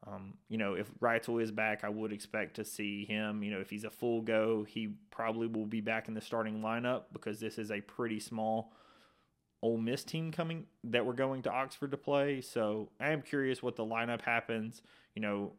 Um, 0.06 0.34
you 0.48 0.58
know, 0.58 0.74
if 0.74 0.90
Wrightsell 1.00 1.42
is 1.42 1.50
back, 1.50 1.82
I 1.82 1.88
would 1.88 2.12
expect 2.12 2.56
to 2.56 2.64
see 2.64 3.04
him. 3.04 3.42
You 3.42 3.52
know, 3.52 3.60
if 3.60 3.70
he's 3.70 3.84
a 3.84 3.90
full 3.90 4.20
go, 4.20 4.64
he 4.64 4.94
probably 5.10 5.46
will 5.46 5.66
be 5.66 5.80
back 5.80 6.08
in 6.08 6.14
the 6.14 6.20
starting 6.20 6.60
lineup 6.60 7.04
because 7.12 7.40
this 7.40 7.58
is 7.58 7.70
a 7.70 7.80
pretty 7.80 8.20
small 8.20 8.72
Ole 9.62 9.78
Miss 9.78 10.04
team 10.04 10.30
coming 10.30 10.66
that 10.84 11.06
we're 11.06 11.14
going 11.14 11.42
to 11.42 11.50
Oxford 11.50 11.90
to 11.92 11.96
play. 11.96 12.42
So 12.42 12.90
I 13.00 13.10
am 13.12 13.22
curious 13.22 13.62
what 13.62 13.76
the 13.76 13.84
lineup 13.84 14.20
happens. 14.20 14.82
You 15.14 15.22
know, 15.22 15.52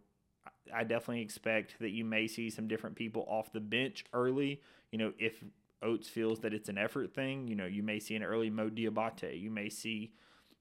I 0.73 0.83
definitely 0.83 1.21
expect 1.21 1.79
that 1.79 1.89
you 1.89 2.05
may 2.05 2.27
see 2.27 2.51
some 2.51 2.67
different 2.67 2.95
people 2.95 3.25
off 3.27 3.51
the 3.51 3.59
bench 3.59 4.05
early. 4.13 4.61
You 4.91 4.99
know, 4.99 5.13
if 5.17 5.43
Oats 5.81 6.07
feels 6.07 6.39
that 6.41 6.53
it's 6.53 6.69
an 6.69 6.77
effort 6.77 7.15
thing, 7.15 7.47
you 7.47 7.55
know, 7.55 7.65
you 7.65 7.81
may 7.81 7.99
see 7.99 8.15
an 8.15 8.23
early 8.23 8.51
Mo 8.51 8.69
Dioubate. 8.69 9.41
You 9.41 9.49
may 9.49 9.69
see 9.69 10.13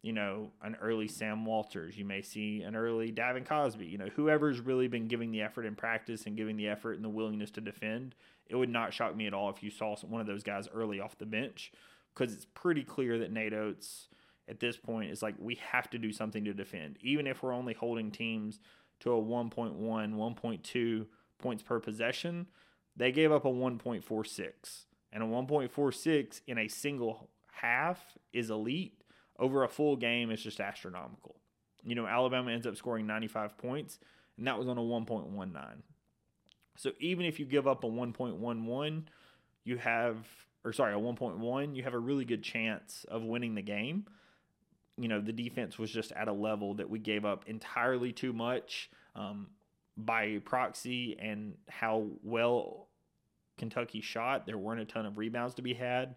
you 0.04 0.12
know, 0.12 0.50
an 0.60 0.76
early 0.82 1.08
Sam 1.08 1.46
Walters. 1.46 1.96
You 1.96 2.04
may 2.04 2.20
see 2.20 2.60
an 2.60 2.76
early 2.76 3.10
Davin 3.10 3.46
Cosby. 3.46 3.86
You 3.86 3.96
know, 3.96 4.10
whoever's 4.14 4.60
really 4.60 4.86
been 4.86 5.08
giving 5.08 5.32
the 5.32 5.40
effort 5.40 5.64
in 5.64 5.74
practice 5.74 6.26
and 6.26 6.36
giving 6.36 6.58
the 6.58 6.68
effort 6.68 6.96
and 6.96 7.04
the 7.04 7.08
willingness 7.08 7.50
to 7.52 7.62
defend. 7.62 8.14
It 8.46 8.56
would 8.56 8.68
not 8.68 8.92
shock 8.92 9.16
me 9.16 9.26
at 9.26 9.32
all 9.32 9.48
if 9.48 9.62
you 9.62 9.70
saw 9.70 9.96
one 10.02 10.20
of 10.20 10.26
those 10.26 10.42
guys 10.42 10.68
early 10.74 11.00
off 11.00 11.16
the 11.16 11.24
bench 11.24 11.72
because 12.14 12.34
it's 12.34 12.46
pretty 12.52 12.84
clear 12.84 13.18
that 13.18 13.32
Nate 13.32 13.54
Oats 13.54 14.08
at 14.46 14.60
this 14.60 14.76
point 14.76 15.10
is 15.10 15.22
like, 15.22 15.36
we 15.38 15.54
have 15.72 15.88
to 15.88 15.98
do 15.98 16.12
something 16.12 16.44
to 16.44 16.52
defend. 16.52 16.98
Even 17.00 17.26
if 17.26 17.42
we're 17.42 17.54
only 17.54 17.72
holding 17.72 18.10
teams 18.10 18.60
to 19.00 19.10
a 19.10 19.22
1.1, 19.22 19.74
1.2 19.78 21.06
points 21.38 21.62
per 21.62 21.80
possession, 21.80 22.46
they 22.94 23.10
gave 23.10 23.32
up 23.32 23.46
a 23.46 23.48
1.46. 23.48 24.84
And 25.14 25.22
a 25.22 25.26
1.46 25.26 26.42
in 26.46 26.58
a 26.58 26.68
single 26.68 27.30
half 27.52 28.18
is 28.34 28.50
elite 28.50 29.00
over 29.38 29.64
a 29.64 29.68
full 29.68 29.96
game 29.96 30.30
is 30.30 30.42
just 30.42 30.60
astronomical. 30.60 31.36
You 31.82 31.94
know, 31.94 32.06
Alabama 32.06 32.52
ends 32.52 32.66
up 32.66 32.76
scoring 32.76 33.06
95 33.06 33.58
points, 33.58 33.98
and 34.38 34.46
that 34.46 34.58
was 34.58 34.68
on 34.68 34.78
a 34.78 34.80
1.19. 34.80 35.56
So 36.76 36.92
even 36.98 37.26
if 37.26 37.38
you 37.38 37.46
give 37.46 37.66
up 37.66 37.84
a 37.84 37.86
1.11, 37.86 39.04
you 39.64 39.76
have 39.78 40.26
or 40.64 40.72
sorry, 40.72 40.94
a 40.94 40.98
1.1, 40.98 41.76
you 41.76 41.82
have 41.82 41.94
a 41.94 41.98
really 41.98 42.24
good 42.24 42.42
chance 42.42 43.04
of 43.08 43.22
winning 43.22 43.54
the 43.54 43.62
game. 43.62 44.06
You 44.96 45.08
know, 45.08 45.20
the 45.20 45.32
defense 45.32 45.78
was 45.78 45.90
just 45.90 46.12
at 46.12 46.28
a 46.28 46.32
level 46.32 46.74
that 46.74 46.88
we 46.88 46.98
gave 46.98 47.24
up 47.24 47.44
entirely 47.46 48.12
too 48.12 48.32
much 48.32 48.90
um, 49.14 49.48
by 49.96 50.40
proxy 50.44 51.16
and 51.18 51.54
how 51.68 52.06
well 52.22 52.88
Kentucky 53.58 54.00
shot. 54.00 54.46
There 54.46 54.56
weren't 54.56 54.80
a 54.80 54.84
ton 54.84 55.04
of 55.04 55.18
rebounds 55.18 55.54
to 55.54 55.62
be 55.62 55.74
had. 55.74 56.14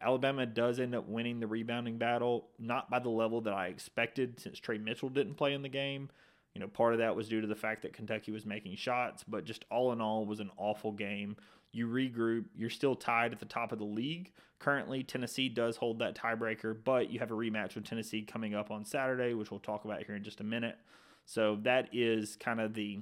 Alabama 0.00 0.46
does 0.46 0.78
end 0.78 0.94
up 0.94 1.08
winning 1.08 1.40
the 1.40 1.46
rebounding 1.46 1.98
battle, 1.98 2.48
not 2.58 2.88
by 2.90 2.98
the 2.98 3.08
level 3.08 3.40
that 3.42 3.52
I 3.52 3.66
expected 3.66 4.38
since 4.38 4.58
Trey 4.58 4.78
Mitchell 4.78 5.08
didn't 5.08 5.34
play 5.34 5.54
in 5.54 5.62
the 5.62 5.68
game. 5.68 6.08
You 6.54 6.60
know, 6.60 6.68
part 6.68 6.92
of 6.92 7.00
that 7.00 7.16
was 7.16 7.28
due 7.28 7.40
to 7.40 7.46
the 7.46 7.54
fact 7.54 7.82
that 7.82 7.92
Kentucky 7.92 8.32
was 8.32 8.46
making 8.46 8.76
shots, 8.76 9.24
but 9.26 9.44
just 9.44 9.64
all 9.70 9.92
in 9.92 10.00
all 10.00 10.24
was 10.24 10.40
an 10.40 10.50
awful 10.56 10.92
game. 10.92 11.36
You 11.72 11.86
regroup, 11.86 12.46
you're 12.56 12.70
still 12.70 12.94
tied 12.94 13.32
at 13.32 13.40
the 13.40 13.46
top 13.46 13.72
of 13.72 13.78
the 13.78 13.84
league. 13.84 14.32
Currently, 14.58 15.04
Tennessee 15.04 15.48
does 15.48 15.76
hold 15.76 15.98
that 15.98 16.16
tiebreaker, 16.16 16.76
but 16.82 17.10
you 17.10 17.18
have 17.18 17.30
a 17.30 17.34
rematch 17.34 17.74
with 17.74 17.84
Tennessee 17.84 18.22
coming 18.22 18.54
up 18.54 18.70
on 18.70 18.84
Saturday, 18.84 19.34
which 19.34 19.50
we'll 19.50 19.60
talk 19.60 19.84
about 19.84 20.04
here 20.04 20.16
in 20.16 20.24
just 20.24 20.40
a 20.40 20.44
minute. 20.44 20.78
So 21.26 21.58
that 21.62 21.88
is 21.92 22.36
kind 22.36 22.60
of 22.60 22.74
the 22.74 23.00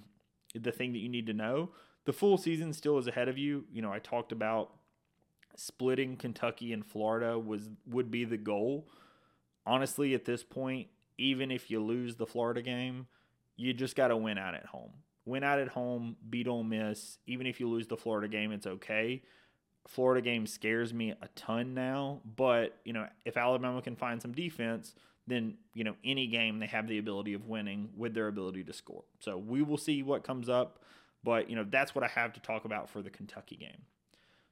the 0.55 0.73
thing 0.73 0.93
that 0.93 0.99
you 0.99 1.09
need 1.09 1.27
to 1.27 1.33
know. 1.35 1.71
The 2.07 2.13
full 2.13 2.39
season 2.39 2.73
still 2.73 2.99
is 2.99 3.07
ahead 3.07 3.29
of 3.29 3.39
you. 3.39 3.65
You 3.71 3.83
know, 3.83 3.93
I 3.93 3.99
talked 3.99 4.33
about 4.33 4.73
splitting 5.57 6.17
Kentucky 6.17 6.73
and 6.73 6.85
Florida 6.85 7.39
was 7.39 7.69
would 7.87 8.11
be 8.11 8.25
the 8.25 8.37
goal. 8.37 8.89
Honestly, 9.67 10.15
at 10.15 10.25
this 10.25 10.45
point, 10.45 10.89
even 11.19 11.51
if 11.51 11.71
you 11.71 11.83
lose 11.83 12.17
the 12.17 12.27
Florida 12.27 12.63
game, 12.63 13.07
you 13.57 13.73
just 13.73 13.97
got 13.97 14.09
to 14.09 14.17
win 14.17 14.39
out 14.39 14.55
at 14.55 14.67
home. 14.67 14.91
Win 15.25 15.43
out 15.43 15.59
at 15.59 15.69
home, 15.69 16.17
beat 16.29 16.47
Ole 16.47 16.63
Miss. 16.63 17.19
Even 17.27 17.47
if 17.47 17.59
you 17.59 17.69
lose 17.69 17.89
the 17.89 17.97
Florida 17.97 18.29
game, 18.29 18.53
it's 18.53 18.67
okay. 18.67 19.23
Florida 19.89 20.21
game 20.21 20.47
scares 20.47 20.93
me 20.93 21.11
a 21.11 21.29
ton 21.35 21.75
now, 21.75 22.21
but 22.37 22.79
you 22.85 22.93
know, 22.93 23.07
if 23.25 23.37
Alabama 23.37 23.83
can 23.83 23.97
find 23.97 24.21
some 24.21 24.33
defense, 24.33 24.95
then 25.27 25.57
you 25.75 25.85
know 25.85 25.95
any 26.05 26.27
game 26.27 26.59
they 26.59 26.67
have 26.67 26.87
the 26.89 26.99
ability 26.99 27.35
of 27.35 27.47
winning 27.47 27.91
with 27.97 28.15
their 28.15 28.29
ability 28.29 28.65
to 28.65 28.73
score. 28.73 29.05
So 29.21 29.37
we 29.37 29.63
will 29.63 29.77
see 29.77 30.03
what 30.03 30.23
comes 30.25 30.49
up, 30.49 30.81
but 31.25 31.51
you 31.51 31.57
know 31.57 31.67
that's 31.69 31.95
what 31.95 32.05
I 32.05 32.09
have 32.09 32.33
to 32.35 32.41
talk 32.41 32.65
about 32.65 32.89
for 32.89 33.03
the 33.03 33.11
Kentucky 33.11 33.57
game. 33.57 33.83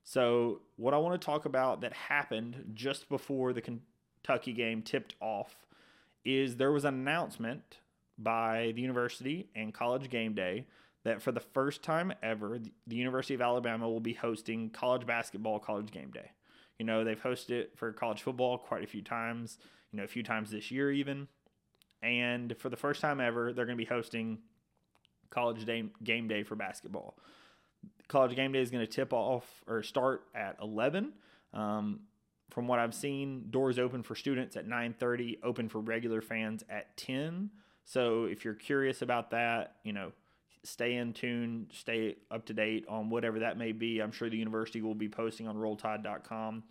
So 0.05 0.61
what 0.77 0.95
I 0.95 0.99
want 0.99 1.21
to 1.21 1.25
talk 1.25 1.45
about 1.45 1.81
that 1.81 1.93
happened 1.93 2.73
just 2.75 3.09
before 3.09 3.53
the 3.53 3.63
Kentucky 3.63 4.53
game 4.53 4.83
tipped 4.83 5.15
off 5.21 5.57
is 6.25 6.57
there 6.57 6.73
was 6.73 6.85
an 6.85 6.95
announcement 6.95 7.79
by 8.17 8.73
the 8.77 8.83
university 8.83 9.49
and 9.57 9.75
College 9.75 10.09
Game 10.09 10.35
Day 10.35 10.67
that 11.05 11.21
for 11.21 11.33
the 11.33 11.41
first 11.41 11.83
time 11.83 12.13
ever, 12.23 12.61
the 12.87 12.97
University 12.97 13.35
of 13.35 13.43
Alabama 13.43 13.89
will 13.89 14.01
be 14.01 14.15
hosting 14.15 14.71
college 14.71 15.07
basketball 15.07 15.59
college 15.59 15.91
game 15.91 16.11
day. 16.11 16.31
You 16.79 16.87
know, 16.87 17.05
they've 17.05 17.21
hosted 17.21 17.51
it 17.51 17.73
for 17.77 17.93
college 17.93 18.23
football 18.23 18.59
quite 18.59 18.85
a 18.85 18.87
few 18.87 19.03
times 19.03 19.59
you 19.95 19.99
know, 19.99 20.05
a 20.05 20.09
few 20.09 20.25
times 20.25 20.51
this 20.51 20.73
year 20.73 20.91
even. 20.91 21.29
And 22.03 22.57
for 22.59 22.69
the 22.69 22.77
first 22.77 23.01
time 23.01 23.21
ever, 23.21 23.53
they're 23.53 23.65
going 23.65 23.79
to 23.79 23.83
be 23.83 23.89
hosting 23.89 24.39
college 25.31 25.65
day, 25.65 25.85
game 26.03 26.27
day 26.27 26.43
for 26.43 26.57
basketball. 26.57 27.17
College 28.09 28.37
game 28.37 28.53
day 28.53 28.61
is 28.61 28.71
going 28.71 28.85
to 28.85 28.91
tip 28.91 29.13
off 29.13 29.45
or 29.67 29.83
start 29.83 30.23
at 30.35 30.57
11. 30.61 31.13
Um, 31.53 32.01
from 32.51 32.69
what 32.69 32.79
I've 32.79 32.95
seen, 32.95 33.47
doors 33.51 33.79
open 33.79 34.03
for 34.03 34.15
students 34.15 34.57
at 34.57 34.67
9:30, 34.67 35.39
open 35.43 35.69
for 35.69 35.81
regular 35.81 36.21
fans 36.21 36.63
at 36.69 36.97
10. 36.97 37.51
So 37.85 38.25
if 38.25 38.45
you're 38.45 38.55
curious 38.55 39.03
about 39.03 39.31
that, 39.31 39.77
you 39.83 39.93
know, 39.93 40.13
stay 40.63 40.95
in 40.95 41.13
tune, 41.13 41.69
stay 41.73 42.17
up 42.31 42.47
to 42.47 42.55
date 42.55 42.87
on 42.89 43.11
whatever 43.11 43.41
that 43.41 43.59
may 43.59 43.73
be. 43.73 44.01
I'm 44.01 44.13
sure 44.13 44.31
the 44.31 44.37
university 44.37 44.83
will 44.83 44.95
be 44.95 45.09
posting 45.09 45.49
on 45.49 45.57
rolltide.com 45.57 46.65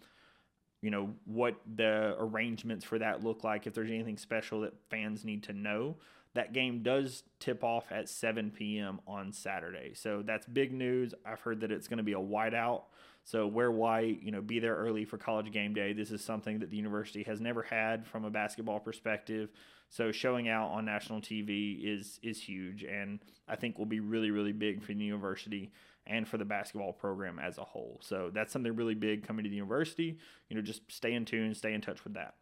you 0.83 0.91
know 0.91 1.09
what 1.23 1.55
the 1.75 2.13
arrangements 2.19 2.83
for 2.83 2.99
that 2.99 3.23
look 3.23 3.43
like 3.43 3.65
if 3.65 3.73
there's 3.73 3.89
anything 3.89 4.17
special 4.17 4.61
that 4.61 4.73
fans 4.89 5.23
need 5.23 5.41
to 5.43 5.53
know 5.53 5.95
that 6.33 6.53
game 6.53 6.81
does 6.81 7.23
tip 7.39 7.63
off 7.63 7.91
at 7.91 8.09
7 8.09 8.51
p.m 8.51 8.99
on 9.07 9.31
saturday 9.31 9.93
so 9.93 10.23
that's 10.25 10.45
big 10.45 10.73
news 10.73 11.13
i've 11.25 11.41
heard 11.41 11.61
that 11.61 11.71
it's 11.71 11.87
going 11.87 11.97
to 11.97 12.03
be 12.03 12.13
a 12.13 12.17
whiteout 12.17 12.83
so 13.23 13.47
wear 13.47 13.71
white 13.71 14.21
you 14.21 14.31
know 14.31 14.41
be 14.41 14.59
there 14.59 14.75
early 14.75 15.05
for 15.05 15.17
college 15.17 15.51
game 15.51 15.73
day 15.73 15.93
this 15.93 16.11
is 16.11 16.23
something 16.23 16.59
that 16.59 16.69
the 16.69 16.77
university 16.77 17.23
has 17.23 17.39
never 17.39 17.61
had 17.63 18.05
from 18.05 18.25
a 18.25 18.29
basketball 18.29 18.79
perspective 18.79 19.49
so 19.89 20.11
showing 20.11 20.49
out 20.49 20.69
on 20.71 20.85
national 20.85 21.21
tv 21.21 21.79
is 21.83 22.19
is 22.23 22.41
huge 22.41 22.83
and 22.83 23.19
i 23.47 23.55
think 23.55 23.77
will 23.77 23.85
be 23.85 23.99
really 23.99 24.31
really 24.31 24.51
big 24.51 24.81
for 24.81 24.93
the 24.93 25.03
university 25.03 25.71
and 26.05 26.27
for 26.27 26.37
the 26.37 26.45
basketball 26.45 26.93
program 26.93 27.39
as 27.39 27.57
a 27.57 27.63
whole. 27.63 27.99
So 28.01 28.29
that's 28.33 28.51
something 28.51 28.75
really 28.75 28.95
big 28.95 29.25
coming 29.25 29.43
to 29.43 29.49
the 29.49 29.55
university. 29.55 30.17
You 30.49 30.55
know, 30.55 30.61
just 30.61 30.81
stay 30.91 31.13
in 31.13 31.25
tune, 31.25 31.53
stay 31.53 31.73
in 31.73 31.81
touch 31.81 32.03
with 32.03 32.15
that. 32.15 32.35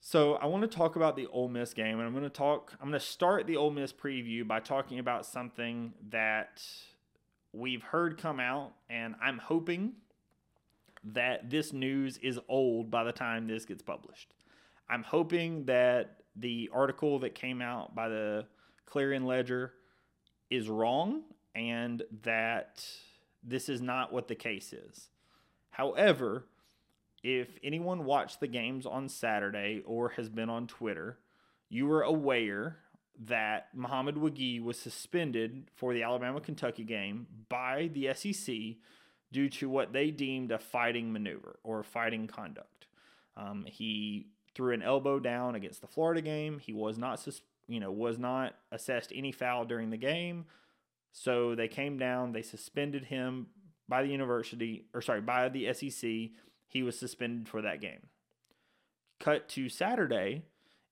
So 0.00 0.34
I 0.34 0.46
want 0.46 0.62
to 0.62 0.76
talk 0.76 0.96
about 0.96 1.14
the 1.14 1.26
Ole 1.26 1.48
Miss 1.48 1.74
game, 1.74 1.98
and 1.98 2.06
I'm 2.06 2.12
going 2.12 2.24
to 2.24 2.30
talk. 2.30 2.72
I'm 2.80 2.88
going 2.88 2.98
to 2.98 3.06
start 3.06 3.46
the 3.46 3.56
Ole 3.56 3.70
Miss 3.70 3.92
preview 3.92 4.46
by 4.46 4.60
talking 4.60 4.98
about 4.98 5.26
something 5.26 5.92
that 6.08 6.62
we've 7.52 7.82
heard 7.82 8.16
come 8.16 8.40
out, 8.40 8.72
and 8.88 9.14
I'm 9.22 9.38
hoping 9.38 9.92
that 11.04 11.50
this 11.50 11.72
news 11.72 12.18
is 12.18 12.38
old 12.48 12.90
by 12.90 13.04
the 13.04 13.12
time 13.12 13.46
this 13.46 13.66
gets 13.66 13.82
published. 13.82 14.32
I'm 14.88 15.02
hoping 15.02 15.66
that 15.66 16.22
the 16.34 16.70
article 16.72 17.18
that 17.20 17.34
came 17.34 17.60
out 17.60 17.94
by 17.94 18.08
the 18.08 18.46
Clarion 18.86 19.24
Ledger 19.24 19.74
is 20.48 20.68
wrong 20.68 21.22
and 21.54 22.02
that 22.22 22.84
this 23.42 23.68
is 23.68 23.80
not 23.80 24.12
what 24.12 24.28
the 24.28 24.34
case 24.34 24.72
is. 24.72 25.08
However, 25.70 26.46
if 27.22 27.58
anyone 27.62 28.04
watched 28.04 28.40
the 28.40 28.46
games 28.46 28.86
on 28.86 29.08
Saturday 29.08 29.82
or 29.84 30.10
has 30.10 30.28
been 30.28 30.50
on 30.50 30.66
Twitter, 30.66 31.18
you 31.68 31.86
were 31.86 32.02
aware 32.02 32.78
that 33.26 33.68
Mohamed 33.74 34.16
Wague 34.16 34.62
was 34.62 34.78
suspended 34.78 35.68
for 35.74 35.92
the 35.92 36.02
Alabama 36.02 36.40
Kentucky 36.40 36.84
game 36.84 37.26
by 37.48 37.90
the 37.92 38.14
SEC 38.14 38.54
due 39.32 39.48
to 39.48 39.68
what 39.68 39.92
they 39.92 40.10
deemed 40.10 40.50
a 40.50 40.58
fighting 40.58 41.12
maneuver 41.12 41.58
or 41.62 41.82
fighting 41.82 42.26
conduct. 42.26 42.86
Um, 43.36 43.64
he 43.66 44.28
threw 44.54 44.72
an 44.72 44.82
elbow 44.82 45.18
down 45.18 45.54
against 45.54 45.80
the 45.80 45.86
Florida 45.86 46.22
game. 46.22 46.58
He 46.58 46.72
was 46.72 46.98
not, 46.98 47.26
you 47.68 47.78
know, 47.78 47.92
was 47.92 48.18
not 48.18 48.54
assessed 48.72 49.12
any 49.14 49.32
foul 49.32 49.64
during 49.64 49.90
the 49.90 49.96
game. 49.96 50.46
So 51.12 51.54
they 51.54 51.68
came 51.68 51.98
down, 51.98 52.32
they 52.32 52.42
suspended 52.42 53.04
him 53.04 53.48
by 53.88 54.02
the 54.02 54.08
university, 54.08 54.86
or 54.94 55.02
sorry, 55.02 55.20
by 55.20 55.48
the 55.48 55.72
SEC. 55.74 56.10
He 56.70 56.84
was 56.84 56.96
suspended 56.96 57.48
for 57.48 57.60
that 57.62 57.80
game. 57.80 58.06
Cut 59.18 59.48
to 59.50 59.68
Saturday 59.68 60.44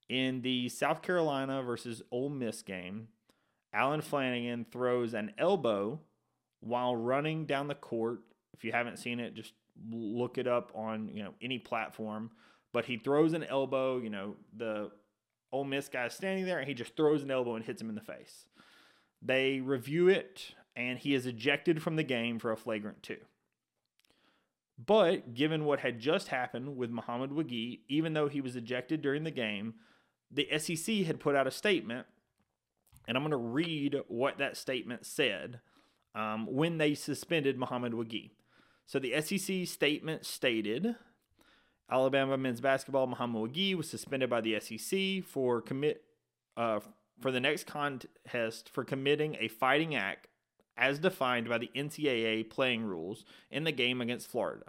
in 0.08 0.42
the 0.42 0.68
South 0.68 1.02
Carolina 1.02 1.62
versus 1.62 2.02
Ole 2.11 2.28
Miss 2.28 2.62
game. 2.62 3.08
Allen 3.73 4.02
Flanigan 4.02 4.66
throws 4.70 5.14
an 5.14 5.32
elbow 5.38 6.00
while 6.61 6.97
running 6.97 7.47
down 7.47 7.68
the 7.68 7.76
court. 7.76 8.20
If 8.52 8.64
you 8.64 8.73
haven't 8.73 8.99
seen 8.99 9.20
it, 9.20 9.35
just 9.35 9.52
look 9.90 10.37
it 10.37 10.49
up 10.49 10.73
on 10.75 11.11
you 11.14 11.23
know 11.23 11.35
any 11.40 11.58
platform. 11.58 12.32
But 12.73 12.85
he 12.85 12.97
throws 12.97 13.32
an 13.32 13.44
elbow. 13.44 13.99
You 13.99 14.11
know 14.11 14.37
the 14.56 14.90
Ole 15.52 15.64
Miss 15.64 15.88
guy 15.88 16.06
is 16.06 16.14
standing 16.14 16.44
there, 16.44 16.58
and 16.58 16.66
he 16.66 16.75
just 16.75 16.97
throws 16.97 17.23
an 17.23 17.30
elbow 17.30 17.54
and 17.54 17.64
hits 17.64 17.80
him 17.80 17.88
in 17.88 17.94
the 17.94 18.00
face. 18.00 18.47
They 19.23 19.61
review 19.61 20.08
it, 20.08 20.54
and 20.75 20.99
he 20.99 21.14
is 21.14 21.25
ejected 21.25 21.82
from 21.82 21.94
the 21.94 22.02
game 22.02 22.40
for 22.40 22.50
a 22.50 22.56
flagrant 22.56 23.02
two. 23.02 23.18
But 24.85 25.35
given 25.35 25.64
what 25.64 25.80
had 25.80 25.99
just 25.99 26.28
happened 26.28 26.76
with 26.76 26.90
Mohamed 26.90 27.32
Wague, 27.32 27.80
even 27.88 28.12
though 28.12 28.28
he 28.28 28.40
was 28.40 28.54
ejected 28.54 29.02
during 29.02 29.25
the 29.25 29.30
game, 29.30 29.75
the 30.30 30.49
SEC 30.58 30.97
had 30.99 31.18
put 31.18 31.35
out 31.35 31.47
a 31.47 31.50
statement, 31.50 32.06
and 33.06 33.16
I'm 33.16 33.25
going 33.25 33.32
to 33.32 33.37
read 33.37 33.97
what 34.06 34.38
that 34.38 34.56
statement 34.56 35.04
said 35.04 35.61
um, 36.14 36.47
when 36.47 36.78
they 36.78 36.94
suspended 36.94 37.58
Mohamed 37.58 37.94
Wague. 37.94 38.30
So 38.87 38.99
the 38.99 39.20
SEC 39.20 39.66
statement 39.66 40.25
stated 40.25 40.94
Alabama 41.90 42.37
men's 42.37 42.61
basketball 42.61 43.06
Mohamed 43.06 43.56
Wague 43.56 43.76
was 43.76 43.88
suspended 43.88 44.30
by 44.30 44.40
the 44.40 44.61
SEC 44.61 45.25
for 45.25 45.61
commit 45.61 46.02
uh, 46.56 46.80
for 47.20 47.30
the 47.30 47.40
next 47.40 47.66
contest 47.66 48.68
for 48.68 48.85
committing 48.85 49.37
a 49.40 49.49
fighting 49.49 49.94
act 49.94 50.28
as 50.78 50.99
defined 50.99 51.49
by 51.49 51.58
the 51.58 51.70
NCAA 51.75 52.49
playing 52.49 52.85
rules 52.85 53.25
in 53.50 53.64
the 53.64 53.73
game 53.73 54.00
against 54.00 54.30
Florida. 54.30 54.66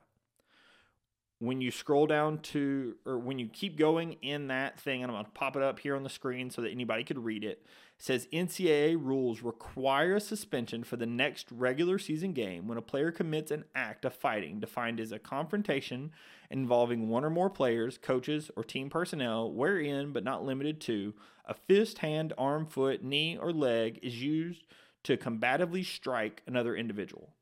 When 1.41 1.61
you 1.61 1.71
scroll 1.71 2.05
down 2.05 2.39
to, 2.39 2.95
or 3.05 3.17
when 3.17 3.39
you 3.39 3.47
keep 3.47 3.77
going 3.77 4.17
in 4.21 4.47
that 4.47 4.77
thing, 4.77 5.01
and 5.01 5.09
I'm 5.09 5.15
going 5.15 5.25
to 5.25 5.31
pop 5.31 5.55
it 5.55 5.63
up 5.63 5.79
here 5.79 5.95
on 5.95 6.03
the 6.03 6.09
screen 6.09 6.49
so 6.49 6.61
that 6.61 6.71
anybody 6.71 7.05
could 7.05 7.23
read 7.23 7.45
it, 7.45 7.65
it 7.99 8.03
says 8.03 8.27
NCAA 8.33 9.01
rules 9.01 9.41
require 9.41 10.15
a 10.15 10.19
suspension 10.21 10.83
for 10.83 10.97
the 10.97 11.05
next 11.05 11.47
regular 11.49 11.97
season 11.97 12.33
game 12.33 12.67
when 12.67 12.77
a 12.77 12.81
player 12.81 13.11
commits 13.11 13.51
an 13.51 13.63
act 13.73 14.03
of 14.03 14.13
fighting 14.13 14.59
defined 14.59 14.99
as 14.99 15.13
a 15.13 15.19
confrontation 15.19 16.11
involving 16.49 17.07
one 17.07 17.23
or 17.23 17.29
more 17.29 17.49
players, 17.49 17.97
coaches, 17.97 18.51
or 18.57 18.63
team 18.63 18.89
personnel, 18.89 19.49
wherein, 19.49 20.11
but 20.11 20.25
not 20.25 20.43
limited 20.43 20.81
to, 20.81 21.13
a 21.45 21.53
fist, 21.53 21.99
hand, 21.99 22.33
arm, 22.37 22.65
foot, 22.65 23.01
knee, 23.01 23.37
or 23.37 23.53
leg 23.53 23.97
is 24.01 24.21
used 24.21 24.63
to 25.03 25.17
combatively 25.17 25.85
strike 25.85 26.41
another 26.47 26.75
individual. 26.75 27.33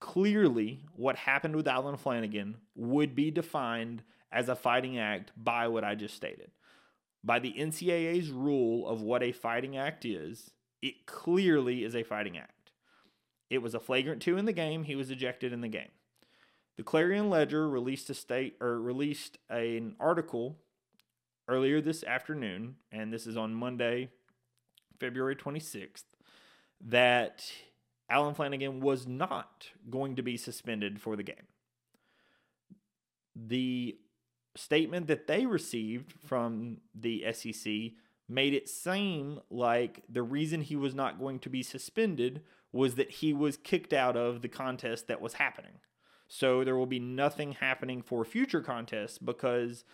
clearly 0.00 0.84
what 0.94 1.16
happened 1.16 1.56
with 1.56 1.66
Allen 1.68 1.96
Flanigan 1.96 2.54
would 2.74 3.14
be 3.14 3.30
defined 3.30 4.02
as 4.30 4.48
a 4.48 4.56
fighting 4.56 4.98
act 4.98 5.32
by 5.36 5.68
what 5.68 5.84
I 5.84 5.94
just 5.94 6.14
stated. 6.14 6.50
By 7.24 7.38
the 7.40 7.52
NCAA's 7.52 8.30
rule 8.30 8.86
of 8.86 9.02
what 9.02 9.22
a 9.22 9.32
fighting 9.32 9.76
act 9.76 10.04
is, 10.04 10.50
it 10.80 11.06
clearly 11.06 11.82
is 11.84 11.96
a 11.96 12.04
fighting 12.04 12.38
act. 12.38 12.72
It 13.50 13.58
was 13.62 13.74
a 13.74 13.80
flagrant 13.80 14.22
two 14.22 14.36
in 14.36 14.44
the 14.44 14.52
game, 14.52 14.84
he 14.84 14.94
was 14.94 15.10
ejected 15.10 15.52
in 15.52 15.60
the 15.62 15.68
game. 15.68 15.90
The 16.76 16.84
Clarion 16.84 17.28
Ledger 17.28 17.68
released 17.68 18.08
a 18.10 18.14
state 18.14 18.56
or 18.60 18.80
released 18.80 19.38
an 19.50 19.96
article 19.98 20.58
earlier 21.48 21.80
this 21.80 22.04
afternoon, 22.04 22.76
and 22.92 23.12
this 23.12 23.26
is 23.26 23.36
on 23.36 23.54
Monday, 23.54 24.10
February 25.00 25.34
26th, 25.34 26.04
that 26.80 27.44
Allen 28.10 28.34
Flanigan 28.34 28.80
was 28.80 29.06
not 29.06 29.68
going 29.90 30.16
to 30.16 30.22
be 30.22 30.36
suspended 30.36 31.00
for 31.00 31.16
the 31.16 31.22
game. 31.22 31.46
The 33.34 33.98
statement 34.56 35.06
that 35.06 35.26
they 35.26 35.46
received 35.46 36.12
from 36.26 36.78
the 36.94 37.24
SEC 37.32 37.72
made 38.28 38.54
it 38.54 38.68
seem 38.68 39.40
like 39.50 40.02
the 40.08 40.22
reason 40.22 40.60
he 40.60 40.76
was 40.76 40.94
not 40.94 41.18
going 41.18 41.38
to 41.40 41.48
be 41.48 41.62
suspended 41.62 42.42
was 42.72 42.96
that 42.96 43.10
he 43.10 43.32
was 43.32 43.56
kicked 43.56 43.92
out 43.92 44.16
of 44.16 44.42
the 44.42 44.48
contest 44.48 45.06
that 45.06 45.20
was 45.20 45.34
happening. 45.34 45.78
So 46.26 46.62
there 46.62 46.76
will 46.76 46.86
be 46.86 46.98
nothing 46.98 47.52
happening 47.52 48.02
for 48.02 48.24
future 48.24 48.60
contests 48.60 49.16
because 49.18 49.84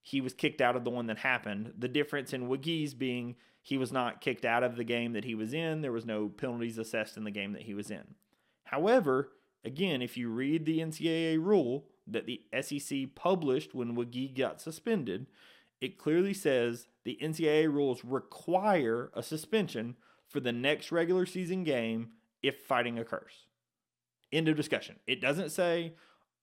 he 0.00 0.20
was 0.20 0.32
kicked 0.32 0.62
out 0.62 0.76
of 0.76 0.84
the 0.84 0.90
one 0.90 1.06
that 1.08 1.18
happened. 1.18 1.74
The 1.76 1.88
difference 1.88 2.32
in 2.32 2.48
Wague's 2.48 2.94
being 2.94 3.36
he 3.66 3.76
was 3.76 3.90
not 3.90 4.20
kicked 4.20 4.44
out 4.44 4.62
of 4.62 4.76
the 4.76 4.84
game 4.84 5.12
that 5.14 5.24
he 5.24 5.34
was 5.34 5.52
in. 5.52 5.80
There 5.80 5.90
was 5.90 6.06
no 6.06 6.28
penalties 6.28 6.78
assessed 6.78 7.16
in 7.16 7.24
the 7.24 7.32
game 7.32 7.52
that 7.52 7.62
he 7.62 7.74
was 7.74 7.90
in. 7.90 8.14
However, 8.62 9.32
again, 9.64 10.02
if 10.02 10.16
you 10.16 10.28
read 10.28 10.64
the 10.64 10.78
NCAA 10.78 11.44
rule 11.44 11.86
that 12.06 12.26
the 12.26 12.42
SEC 12.60 13.16
published 13.16 13.74
when 13.74 13.96
Wague 13.96 14.36
got 14.36 14.60
suspended, 14.60 15.26
it 15.80 15.98
clearly 15.98 16.32
says 16.32 16.86
the 17.02 17.18
NCAA 17.20 17.66
rules 17.66 18.04
require 18.04 19.10
a 19.14 19.22
suspension 19.22 19.96
for 20.28 20.38
the 20.38 20.52
next 20.52 20.92
regular 20.92 21.26
season 21.26 21.64
game 21.64 22.10
if 22.44 22.60
fighting 22.60 23.00
occurs. 23.00 23.46
End 24.30 24.46
of 24.46 24.54
discussion. 24.54 24.94
It 25.08 25.20
doesn't 25.20 25.50
say, 25.50 25.94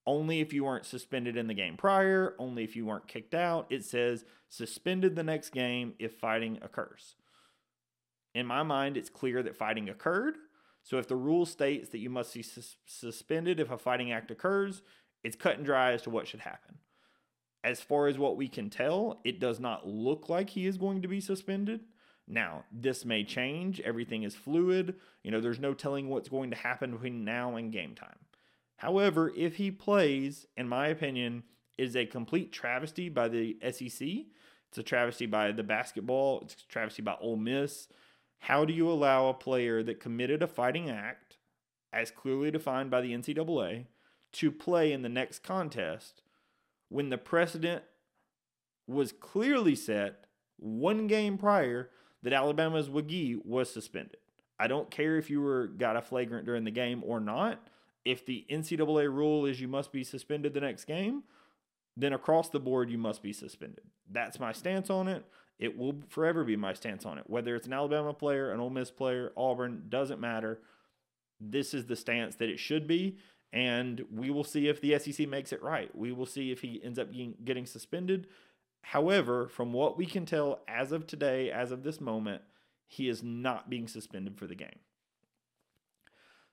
only 0.05 0.41
if 0.41 0.53
you 0.53 0.65
weren't 0.65 0.85
suspended 0.85 1.37
in 1.37 1.47
the 1.47 1.53
game 1.53 1.77
prior, 1.77 2.35
only 2.39 2.63
if 2.63 2.75
you 2.75 2.85
weren't 2.85 3.07
kicked 3.07 3.33
out. 3.33 3.67
It 3.69 3.85
says 3.85 4.25
suspended 4.49 5.15
the 5.15 5.23
next 5.23 5.51
game 5.51 5.93
if 5.99 6.17
fighting 6.19 6.59
occurs. 6.61 7.15
In 8.35 8.45
my 8.45 8.63
mind, 8.63 8.97
it's 8.97 9.09
clear 9.09 9.43
that 9.43 9.55
fighting 9.55 9.89
occurred. 9.89 10.35
So 10.83 10.97
if 10.97 11.07
the 11.07 11.15
rule 11.15 11.45
states 11.45 11.89
that 11.89 11.99
you 11.99 12.09
must 12.09 12.33
be 12.33 12.43
sus- 12.43 12.75
suspended 12.85 13.59
if 13.59 13.71
a 13.71 13.77
fighting 13.77 14.11
act 14.11 14.31
occurs, 14.31 14.81
it's 15.23 15.35
cut 15.35 15.55
and 15.55 15.65
dry 15.65 15.93
as 15.93 16.01
to 16.03 16.09
what 16.09 16.27
should 16.27 16.41
happen. 16.41 16.79
As 17.63 17.79
far 17.79 18.07
as 18.07 18.17
what 18.17 18.35
we 18.35 18.49
can 18.49 18.69
tell, 18.69 19.21
it 19.23 19.39
does 19.39 19.59
not 19.59 19.87
look 19.87 20.27
like 20.27 20.49
he 20.49 20.65
is 20.65 20.77
going 20.77 21.01
to 21.01 21.07
be 21.07 21.21
suspended. 21.21 21.81
Now, 22.27 22.65
this 22.71 23.05
may 23.05 23.23
change. 23.23 23.79
Everything 23.81 24.23
is 24.23 24.35
fluid. 24.35 24.95
You 25.23 25.31
know, 25.31 25.39
there's 25.39 25.59
no 25.59 25.73
telling 25.73 26.09
what's 26.09 26.29
going 26.29 26.49
to 26.51 26.57
happen 26.57 26.91
between 26.91 27.23
now 27.23 27.55
and 27.55 27.71
game 27.71 27.95
time. 27.95 28.19
However, 28.83 29.31
if 29.33 29.55
he 29.55 29.71
plays, 29.71 30.45
in 30.57 30.67
my 30.67 30.87
opinion, 30.87 31.43
is 31.77 31.95
a 31.95 32.05
complete 32.05 32.51
travesty 32.51 33.07
by 33.07 33.29
the 33.29 33.55
SEC. 33.71 34.05
It's 34.67 34.77
a 34.77 34.83
travesty 34.83 35.25
by 35.25 35.53
the 35.53 35.63
basketball. 35.63 36.41
It's 36.41 36.55
a 36.55 36.67
travesty 36.67 37.01
by 37.01 37.15
Ole 37.21 37.37
Miss. 37.37 37.87
How 38.39 38.65
do 38.65 38.73
you 38.73 38.91
allow 38.91 39.29
a 39.29 39.33
player 39.33 39.83
that 39.83 40.01
committed 40.01 40.43
a 40.43 40.47
fighting 40.47 40.89
act, 40.89 41.37
as 41.93 42.11
clearly 42.11 42.51
defined 42.51 42.91
by 42.91 42.99
the 42.99 43.13
NCAA, 43.13 43.85
to 44.33 44.51
play 44.51 44.91
in 44.91 45.01
the 45.01 45.07
next 45.07 45.43
contest 45.43 46.21
when 46.89 47.07
the 47.07 47.17
precedent 47.17 47.83
was 48.85 49.13
clearly 49.13 49.75
set 49.75 50.25
one 50.57 51.07
game 51.07 51.37
prior 51.37 51.89
that 52.21 52.33
Alabama's 52.33 52.89
Wague 52.89 53.37
was 53.45 53.71
suspended? 53.71 54.17
I 54.59 54.67
don't 54.67 54.91
care 54.91 55.15
if 55.15 55.29
you 55.29 55.39
were 55.39 55.67
got 55.67 55.95
a 55.95 56.01
flagrant 56.01 56.45
during 56.45 56.65
the 56.65 56.71
game 56.71 57.01
or 57.05 57.21
not 57.21 57.65
if 58.05 58.25
the 58.25 58.45
NCAA 58.49 59.13
rule 59.13 59.45
is 59.45 59.61
you 59.61 59.67
must 59.67 59.91
be 59.91 60.03
suspended 60.03 60.53
the 60.53 60.61
next 60.61 60.85
game, 60.85 61.23
then 61.95 62.13
across 62.13 62.49
the 62.49 62.59
board 62.59 62.89
you 62.89 62.97
must 62.97 63.21
be 63.21 63.33
suspended. 63.33 63.83
That's 64.09 64.39
my 64.39 64.51
stance 64.51 64.89
on 64.89 65.07
it. 65.07 65.25
It 65.59 65.77
will 65.77 65.95
forever 66.09 66.43
be 66.43 66.55
my 66.55 66.73
stance 66.73 67.05
on 67.05 67.17
it. 67.17 67.25
Whether 67.27 67.55
it's 67.55 67.67
an 67.67 67.73
Alabama 67.73 68.13
player, 68.13 68.51
an 68.51 68.59
Ole 68.59 68.69
Miss 68.69 68.91
player, 68.91 69.31
Auburn, 69.37 69.83
doesn't 69.89 70.19
matter. 70.19 70.59
This 71.39 71.73
is 71.73 71.85
the 71.85 71.95
stance 71.95 72.35
that 72.35 72.49
it 72.49 72.59
should 72.59 72.87
be. 72.87 73.17
And 73.53 74.03
we 74.11 74.31
will 74.31 74.43
see 74.43 74.67
if 74.67 74.81
the 74.81 74.97
SEC 74.97 75.29
makes 75.29 75.53
it 75.53 75.61
right. 75.61 75.95
We 75.95 76.11
will 76.11 76.25
see 76.25 76.51
if 76.51 76.61
he 76.61 76.81
ends 76.83 76.97
up 76.97 77.09
getting 77.11 77.65
suspended. 77.67 78.27
However, 78.81 79.47
from 79.47 79.71
what 79.71 79.95
we 79.95 80.07
can 80.07 80.25
tell 80.25 80.61
as 80.67 80.91
of 80.91 81.05
today, 81.05 81.51
as 81.51 81.71
of 81.71 81.83
this 81.83 82.01
moment, 82.01 82.41
he 82.87 83.07
is 83.07 83.21
not 83.21 83.69
being 83.69 83.87
suspended 83.87 84.37
for 84.37 84.47
the 84.47 84.55
game. 84.55 84.79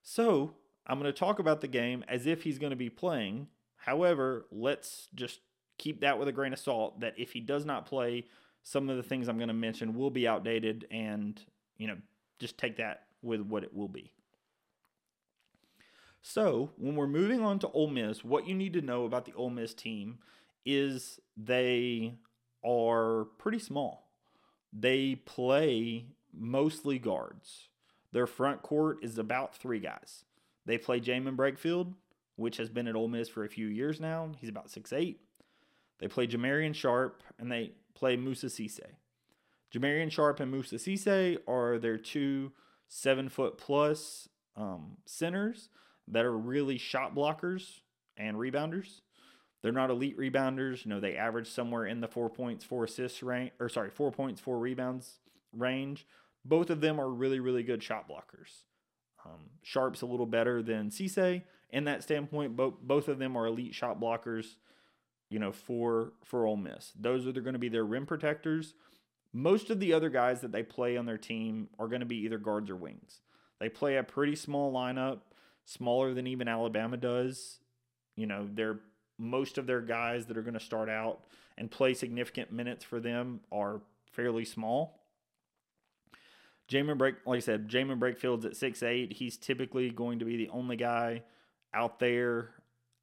So 0.02 0.54
I'm 0.90 0.98
going 0.98 1.10
to 1.10 1.16
talk 1.16 1.38
about 1.38 1.60
the 1.60 1.68
game 1.68 2.04
as 2.08 2.26
if 2.26 2.42
he's 2.42 2.58
going 2.58 2.70
to 2.70 2.76
be 2.76 2.90
playing. 2.90 3.46
However, 3.76 4.46
let's 4.50 5.06
just 5.14 5.38
keep 5.78 6.00
that 6.00 6.18
with 6.18 6.26
a 6.26 6.32
grain 6.32 6.52
of 6.52 6.58
salt 6.58 6.98
that 6.98 7.14
if 7.16 7.32
he 7.32 7.38
does 7.38 7.64
not 7.64 7.86
play, 7.86 8.24
some 8.64 8.90
of 8.90 8.96
the 8.96 9.02
things 9.04 9.28
I'm 9.28 9.38
going 9.38 9.48
to 9.48 9.54
mention 9.54 9.94
will 9.94 10.10
be 10.10 10.26
outdated 10.26 10.88
and, 10.90 11.40
you 11.78 11.86
know, 11.86 11.96
just 12.40 12.58
take 12.58 12.78
that 12.78 13.04
with 13.22 13.40
what 13.40 13.62
it 13.62 13.72
will 13.72 13.86
be. 13.86 14.10
So, 16.22 16.72
when 16.76 16.96
we're 16.96 17.06
moving 17.06 17.40
on 17.40 17.60
to 17.60 17.68
Ole 17.68 17.86
Miss, 17.86 18.24
what 18.24 18.48
you 18.48 18.54
need 18.56 18.72
to 18.72 18.82
know 18.82 19.04
about 19.04 19.26
the 19.26 19.32
Ole 19.34 19.48
Miss 19.48 19.72
team 19.72 20.18
is 20.66 21.20
they 21.36 22.14
are 22.64 23.26
pretty 23.38 23.60
small. 23.60 24.10
They 24.72 25.14
play 25.14 26.06
mostly 26.36 26.98
guards. 26.98 27.68
Their 28.10 28.26
front 28.26 28.62
court 28.62 28.98
is 29.02 29.18
about 29.18 29.54
three 29.54 29.78
guys. 29.78 30.24
They 30.66 30.78
play 30.78 31.00
Jaemyn 31.00 31.36
Brakefield, 31.36 31.94
which 32.36 32.56
has 32.58 32.68
been 32.68 32.86
at 32.86 32.96
Ole 32.96 33.08
Miss 33.08 33.28
for 33.28 33.44
a 33.44 33.48
few 33.48 33.66
years 33.66 34.00
now. 34.00 34.32
He's 34.38 34.50
about 34.50 34.70
six 34.70 34.92
eight. 34.92 35.20
They 35.98 36.08
play 36.08 36.26
Jamarion 36.26 36.74
Sharp 36.74 37.22
and 37.38 37.50
they 37.50 37.72
play 37.94 38.16
Moussa 38.16 38.46
Cisse. 38.46 38.80
Jamarion 39.74 40.10
Sharp 40.10 40.40
and 40.40 40.50
Moussa 40.50 40.76
Cisse 40.76 41.38
are 41.46 41.78
their 41.78 41.98
two 41.98 42.52
seven 42.88 43.28
foot 43.28 43.58
plus 43.58 44.28
um, 44.56 44.96
centers 45.06 45.68
that 46.08 46.24
are 46.24 46.36
really 46.36 46.78
shot 46.78 47.14
blockers 47.14 47.80
and 48.16 48.36
rebounders. 48.36 49.00
They're 49.62 49.72
not 49.72 49.90
elite 49.90 50.18
rebounders. 50.18 50.84
You 50.84 50.90
know, 50.90 51.00
they 51.00 51.16
average 51.16 51.48
somewhere 51.48 51.86
in 51.86 52.00
the 52.00 52.08
four 52.08 52.30
points, 52.30 52.64
four 52.64 52.84
assists 52.84 53.22
range, 53.22 53.52
or 53.60 53.68
sorry, 53.68 53.90
four 53.90 54.10
points, 54.10 54.40
four 54.40 54.58
rebounds 54.58 55.18
range. 55.52 56.06
Both 56.44 56.70
of 56.70 56.80
them 56.80 56.98
are 56.98 57.10
really, 57.10 57.40
really 57.40 57.62
good 57.62 57.82
shot 57.82 58.08
blockers. 58.08 58.64
Um, 59.24 59.50
Sharp's 59.62 60.02
a 60.02 60.06
little 60.06 60.26
better 60.26 60.62
than 60.62 60.90
Cisse 60.90 61.42
in 61.70 61.84
that 61.84 62.02
standpoint. 62.02 62.56
Both 62.56 62.74
both 62.82 63.08
of 63.08 63.18
them 63.18 63.36
are 63.36 63.46
elite 63.46 63.74
shot 63.74 64.00
blockers. 64.00 64.56
You 65.28 65.38
know, 65.38 65.52
for 65.52 66.12
for 66.24 66.46
Ole 66.46 66.56
Miss, 66.56 66.92
those 66.98 67.26
are 67.26 67.32
going 67.32 67.52
to 67.52 67.58
be 67.58 67.68
their 67.68 67.84
rim 67.84 68.06
protectors. 68.06 68.74
Most 69.32 69.70
of 69.70 69.78
the 69.78 69.92
other 69.92 70.10
guys 70.10 70.40
that 70.40 70.50
they 70.50 70.64
play 70.64 70.96
on 70.96 71.06
their 71.06 71.18
team 71.18 71.68
are 71.78 71.86
going 71.86 72.00
to 72.00 72.06
be 72.06 72.16
either 72.24 72.38
guards 72.38 72.68
or 72.68 72.76
wings. 72.76 73.20
They 73.60 73.68
play 73.68 73.96
a 73.96 74.02
pretty 74.02 74.34
small 74.34 74.72
lineup, 74.72 75.20
smaller 75.64 76.14
than 76.14 76.26
even 76.26 76.48
Alabama 76.48 76.96
does. 76.96 77.60
You 78.16 78.26
know, 78.26 78.48
they're 78.52 78.80
most 79.18 79.58
of 79.58 79.66
their 79.66 79.82
guys 79.82 80.26
that 80.26 80.36
are 80.36 80.42
going 80.42 80.54
to 80.54 80.60
start 80.60 80.88
out 80.88 81.20
and 81.58 81.70
play 81.70 81.94
significant 81.94 82.50
minutes 82.50 82.84
for 82.84 82.98
them 82.98 83.40
are 83.52 83.82
fairly 84.10 84.44
small. 84.44 84.99
Jaemyn 86.70 86.98
Break, 86.98 87.16
like 87.26 87.38
I 87.38 87.40
said, 87.40 87.68
Jaemyn 87.68 87.98
Brakefield's 87.98 88.46
at 88.46 88.56
six 88.56 88.82
eight. 88.82 89.12
He's 89.12 89.36
typically 89.36 89.90
going 89.90 90.20
to 90.20 90.24
be 90.24 90.36
the 90.36 90.48
only 90.50 90.76
guy 90.76 91.22
out 91.74 91.98
there 91.98 92.50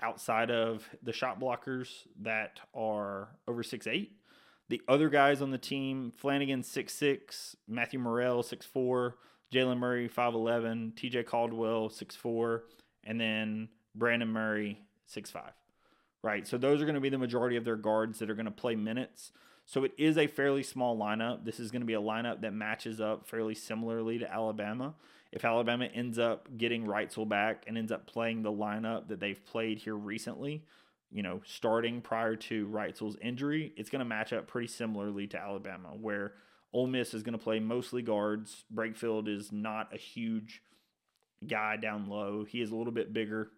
outside 0.02 0.50
of 0.50 0.88
the 1.04 1.12
shot 1.12 1.40
blockers 1.40 1.90
that 2.22 2.62
are 2.74 3.30
over 3.48 3.64
six 3.64 3.86
eight. 3.86 4.14
The 4.70 4.82
other 4.88 5.10
guys 5.10 5.42
on 5.42 5.52
the 5.52 5.58
team, 5.58 6.12
Flanigan 6.22 6.64
six 6.64 6.94
six, 6.94 7.56
Matthew 7.68 8.00
Murrell 8.00 8.42
six 8.42 8.66
four, 8.66 9.18
Jaylen 9.54 9.80
Murray 9.80 10.08
five 10.08 10.34
eleven, 10.34 10.94
T.J. 10.96 11.24
Caldwell 11.24 11.90
six 11.90 12.16
four, 12.16 12.64
and 13.04 13.20
then 13.20 13.70
Brandon 13.96 14.30
Murray 14.30 14.80
six 15.06 15.30
five. 15.30 15.52
Right, 16.24 16.48
so 16.48 16.58
those 16.58 16.82
are 16.82 16.86
going 16.86 16.96
to 16.96 17.02
be 17.02 17.10
the 17.10 17.18
majority 17.18 17.58
of 17.58 17.64
their 17.64 17.76
guards 17.76 18.20
that 18.20 18.30
are 18.30 18.36
going 18.36 18.46
to 18.46 18.52
play 18.52 18.76
minutes. 18.76 19.32
So 19.68 19.84
it 19.84 19.92
is 19.98 20.18
a 20.18 20.28
fairly 20.28 20.64
small 20.64 20.98
lineup. 20.98 21.44
This 21.44 21.60
is 21.60 21.72
going 21.72 21.82
to 21.82 21.86
be 21.86 21.94
a 21.94 22.02
lineup 22.02 22.40
that 22.42 22.54
matches 22.54 23.02
up 23.02 23.28
fairly 23.28 23.54
similarly 23.54 24.18
to 24.18 24.34
Alabama. 24.34 24.96
If 25.34 25.44
Alabama 25.44 25.86
ends 25.94 26.18
up 26.18 26.48
getting 26.58 26.86
Wrightsell 26.86 27.28
back 27.28 27.66
and 27.68 27.78
ends 27.78 27.92
up 27.92 28.08
playing 28.08 28.44
the 28.44 28.52
lineup 28.52 29.10
that 29.10 29.20
they've 29.20 29.46
played 29.46 29.80
here 29.80 29.96
recently, 29.96 30.64
you 31.12 31.22
know, 31.22 31.42
starting 31.46 32.00
prior 32.00 32.38
to 32.38 32.66
Wrightsell's 32.68 33.18
injury, 33.22 33.74
it's 33.76 33.90
going 33.90 34.00
to 34.00 34.06
match 34.06 34.32
up 34.32 34.48
pretty 34.48 34.68
similarly 34.68 35.28
to 35.28 35.38
Alabama, 35.38 35.90
where 36.00 36.36
Ole 36.72 36.88
Miss 36.88 37.14
is 37.14 37.22
going 37.22 37.38
to 37.38 37.44
play 37.44 37.60
mostly 37.60 38.02
guards. 38.02 38.64
Brakefield 38.74 39.28
is 39.28 39.52
not 39.52 39.94
a 39.94 39.98
huge 39.98 40.62
guy 41.46 41.76
down 41.76 42.08
low. 42.08 42.46
He 42.46 42.62
is 42.62 42.72
a 42.72 42.76
little 42.76 42.94
bit 42.94 43.12
bigger. 43.12 43.52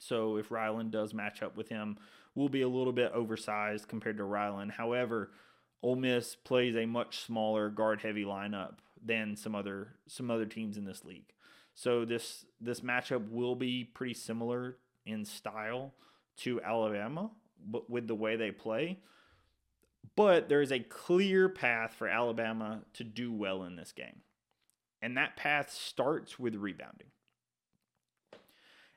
So 0.00 0.38
if 0.38 0.48
Rylan 0.48 0.90
does 0.90 1.14
match 1.14 1.40
up 1.40 1.56
with 1.56 1.68
him, 1.68 1.98
will 2.34 2.48
be 2.48 2.62
a 2.62 2.68
little 2.68 2.92
bit 2.92 3.12
oversized 3.12 3.88
compared 3.88 4.16
to 4.18 4.22
Rylan. 4.22 4.70
However, 4.70 5.30
Ole 5.82 5.96
Miss 5.96 6.36
plays 6.36 6.76
a 6.76 6.86
much 6.86 7.20
smaller 7.20 7.70
guard 7.70 8.02
heavy 8.02 8.24
lineup 8.24 8.74
than 9.02 9.36
some 9.36 9.54
other 9.54 9.94
some 10.06 10.30
other 10.30 10.46
teams 10.46 10.76
in 10.76 10.84
this 10.84 11.04
league. 11.04 11.32
So 11.74 12.04
this 12.04 12.44
this 12.60 12.80
matchup 12.80 13.30
will 13.30 13.54
be 13.54 13.84
pretty 13.84 14.14
similar 14.14 14.76
in 15.06 15.24
style 15.24 15.94
to 16.38 16.60
Alabama, 16.62 17.30
but 17.66 17.88
with 17.88 18.06
the 18.06 18.14
way 18.14 18.36
they 18.36 18.50
play. 18.50 18.98
But 20.16 20.48
there 20.48 20.62
is 20.62 20.72
a 20.72 20.80
clear 20.80 21.48
path 21.48 21.94
for 21.94 22.08
Alabama 22.08 22.82
to 22.94 23.04
do 23.04 23.32
well 23.32 23.62
in 23.64 23.76
this 23.76 23.92
game. 23.92 24.20
And 25.02 25.16
that 25.16 25.36
path 25.36 25.70
starts 25.70 26.38
with 26.38 26.54
rebounding. 26.54 27.08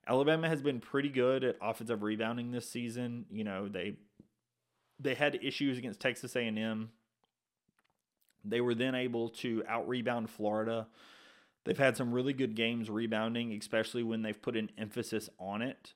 Alabama 0.08 0.50
has 0.50 0.62
been 0.62 0.80
pretty 0.80 1.10
good 1.10 1.44
at 1.44 1.56
offensive 1.62 2.04
rebounding 2.04 2.52
this 2.52 2.70
season. 2.70 3.26
You 3.32 3.44
know, 3.44 3.68
they 3.68 3.96
they 5.00 5.16
had 5.16 5.40
issues 5.42 5.78
against 5.78 6.00
Texas 6.00 6.36
A&M. 6.36 6.90
They 8.46 8.62
were 8.62 8.76
then 8.76 8.96
able 8.96 9.30
to 9.30 9.64
out 9.68 9.88
rebound 9.88 10.30
Florida. 10.30 10.88
They've 11.66 11.78
had 11.78 11.96
some 11.96 12.14
really 12.14 12.34
good 12.34 12.56
games 12.56 12.90
rebounding, 12.90 13.54
especially 13.54 14.04
when 14.04 14.22
they've 14.22 14.42
put 14.42 14.58
an 14.58 14.70
emphasis 14.78 15.30
on 15.40 15.62
it. 15.62 15.94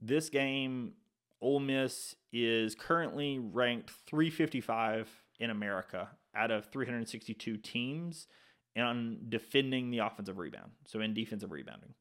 This 0.00 0.28
game, 0.28 0.92
Ole 1.40 1.60
Miss 1.60 2.14
is 2.32 2.74
currently 2.76 3.38
ranked 3.38 3.90
355 4.06 5.08
in 5.40 5.50
America 5.50 6.08
out 6.34 6.52
of 6.52 6.66
362 6.66 7.56
teams 7.56 8.28
on 8.76 9.18
defending 9.28 9.90
the 9.90 9.98
offensive 9.98 10.38
rebound, 10.38 10.70
so 10.86 11.00
in 11.00 11.14
defensive 11.14 11.50
rebounding. 11.50 11.94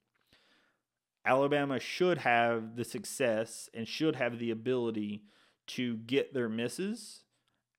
Alabama 1.25 1.79
should 1.79 2.19
have 2.19 2.75
the 2.75 2.83
success 2.83 3.69
and 3.73 3.87
should 3.87 4.15
have 4.15 4.39
the 4.39 4.51
ability 4.51 5.23
to 5.67 5.97
get 5.97 6.33
their 6.33 6.49
misses 6.49 7.21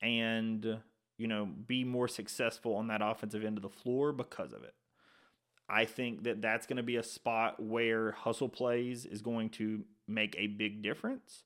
and 0.01 0.79
you 1.19 1.27
know 1.27 1.47
be 1.67 1.85
more 1.85 2.09
successful 2.09 2.75
on 2.75 2.89
that 2.89 3.03
offensive 3.03 3.45
end 3.45 3.59
of 3.59 3.63
the 3.63 3.69
floor 3.69 4.13
because 4.13 4.53
of 4.53 4.63
it. 4.63 4.75
I 5.69 5.85
think 5.85 6.25
that 6.25 6.43
that's 6.43 6.67
going 6.67 6.77
to 6.77 6.83
be 6.83 6.97
a 6.97 7.03
spot 7.03 7.63
where 7.63 8.13
hustle 8.13 8.49
plays 8.49 9.07
is 9.07 9.23
going 9.23 9.51
to 9.51 9.85
make 10.07 10.35
a 10.39 10.49
big 10.49 10.83
difference. 10.83 11.45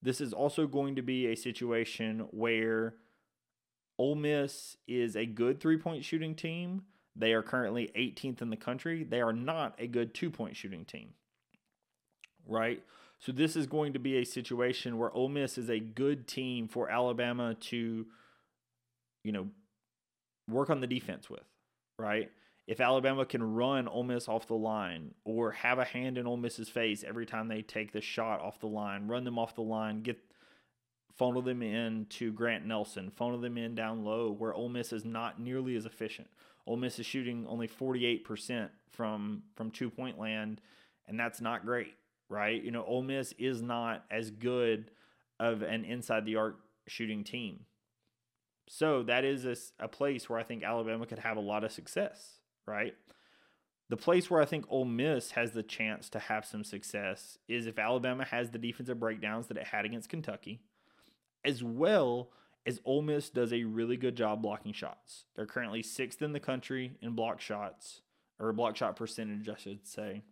This 0.00 0.20
is 0.20 0.32
also 0.32 0.66
going 0.66 0.96
to 0.96 1.02
be 1.02 1.26
a 1.26 1.34
situation 1.34 2.28
where 2.30 2.94
Ole 3.98 4.14
Miss 4.14 4.76
is 4.86 5.16
a 5.16 5.26
good 5.26 5.60
three 5.60 5.76
point 5.76 6.04
shooting 6.04 6.34
team. 6.34 6.82
They 7.18 7.32
are 7.32 7.42
currently 7.42 7.90
18th 7.96 8.40
in 8.40 8.50
the 8.50 8.56
country. 8.56 9.02
They 9.02 9.20
are 9.20 9.32
not 9.32 9.74
a 9.78 9.86
good 9.86 10.14
two 10.14 10.30
point 10.30 10.56
shooting 10.56 10.84
team. 10.84 11.10
Right? 12.46 12.82
So 13.18 13.32
this 13.32 13.56
is 13.56 13.66
going 13.66 13.94
to 13.94 13.98
be 13.98 14.18
a 14.18 14.24
situation 14.24 14.96
where 14.96 15.10
Ole 15.10 15.28
Miss 15.28 15.58
is 15.58 15.68
a 15.68 15.80
good 15.80 16.28
team 16.28 16.68
for 16.68 16.88
Alabama 16.88 17.54
to, 17.54 18.06
you 19.24 19.32
know, 19.32 19.48
work 20.48 20.70
on 20.70 20.80
the 20.80 20.86
defense 20.86 21.28
with, 21.28 21.42
right? 21.98 22.30
If 22.68 22.80
Alabama 22.80 23.24
can 23.24 23.54
run 23.54 23.88
Ole 23.88 24.04
Miss 24.04 24.28
off 24.28 24.46
the 24.46 24.54
line 24.54 25.14
or 25.24 25.50
have 25.50 25.78
a 25.78 25.84
hand 25.84 26.16
in 26.16 26.26
Ole 26.26 26.36
Miss's 26.36 26.68
face 26.68 27.02
every 27.02 27.26
time 27.26 27.48
they 27.48 27.62
take 27.62 27.92
the 27.92 28.00
shot 28.00 28.40
off 28.40 28.60
the 28.60 28.66
line, 28.66 29.08
run 29.08 29.24
them 29.24 29.38
off 29.38 29.56
the 29.56 29.62
line, 29.62 30.02
get 30.02 30.18
funnel 31.16 31.42
them 31.42 31.62
in 31.62 32.06
to 32.10 32.30
Grant 32.30 32.66
Nelson, 32.66 33.10
funnel 33.10 33.40
them 33.40 33.58
in 33.58 33.74
down 33.74 34.04
low 34.04 34.30
where 34.30 34.54
Ole 34.54 34.68
Miss 34.68 34.92
is 34.92 35.04
not 35.04 35.40
nearly 35.40 35.74
as 35.74 35.86
efficient. 35.86 36.28
Ole 36.68 36.76
Miss 36.76 37.00
is 37.00 37.06
shooting 37.06 37.46
only 37.48 37.66
48% 37.66 38.68
from 38.92 39.42
from 39.56 39.72
two 39.72 39.90
point 39.90 40.20
land, 40.20 40.60
and 41.08 41.18
that's 41.18 41.40
not 41.40 41.64
great 41.64 41.94
right? 42.28 42.62
You 42.62 42.70
know, 42.70 42.84
Ole 42.84 43.02
Miss 43.02 43.32
is 43.38 43.62
not 43.62 44.04
as 44.10 44.30
good 44.30 44.90
of 45.40 45.62
an 45.62 45.84
inside 45.84 46.24
the 46.24 46.36
arc 46.36 46.58
shooting 46.86 47.24
team. 47.24 47.60
So 48.68 49.02
that 49.04 49.24
is 49.24 49.44
a, 49.44 49.84
a, 49.84 49.88
place 49.88 50.28
where 50.28 50.38
I 50.38 50.42
think 50.42 50.62
Alabama 50.62 51.06
could 51.06 51.20
have 51.20 51.38
a 51.38 51.40
lot 51.40 51.64
of 51.64 51.72
success, 51.72 52.40
right? 52.66 52.94
The 53.88 53.96
place 53.96 54.30
where 54.30 54.42
I 54.42 54.44
think 54.44 54.66
Ole 54.68 54.84
Miss 54.84 55.30
has 55.30 55.52
the 55.52 55.62
chance 55.62 56.10
to 56.10 56.18
have 56.18 56.44
some 56.44 56.64
success 56.64 57.38
is 57.48 57.66
if 57.66 57.78
Alabama 57.78 58.24
has 58.24 58.50
the 58.50 58.58
defensive 58.58 59.00
breakdowns 59.00 59.46
that 59.46 59.56
it 59.56 59.68
had 59.68 59.86
against 59.86 60.10
Kentucky, 60.10 60.60
as 61.44 61.64
well 61.64 62.30
as 62.68 62.80
Ole 62.84 63.02
Miss 63.02 63.30
does 63.30 63.52
a 63.52 63.64
really 63.64 63.96
good 63.96 64.16
job 64.16 64.42
blocking 64.42 64.72
shots. 64.72 65.24
They're 65.34 65.46
currently 65.46 65.82
sixth 65.82 66.22
in 66.22 66.32
the 66.32 66.40
country 66.40 66.92
in 67.02 67.12
block 67.12 67.40
shots, 67.40 68.02
or 68.38 68.52
block 68.52 68.76
shot 68.76 68.94
percentage, 68.94 69.48
I 69.48 69.56
should 69.56 69.86
say 69.86 70.22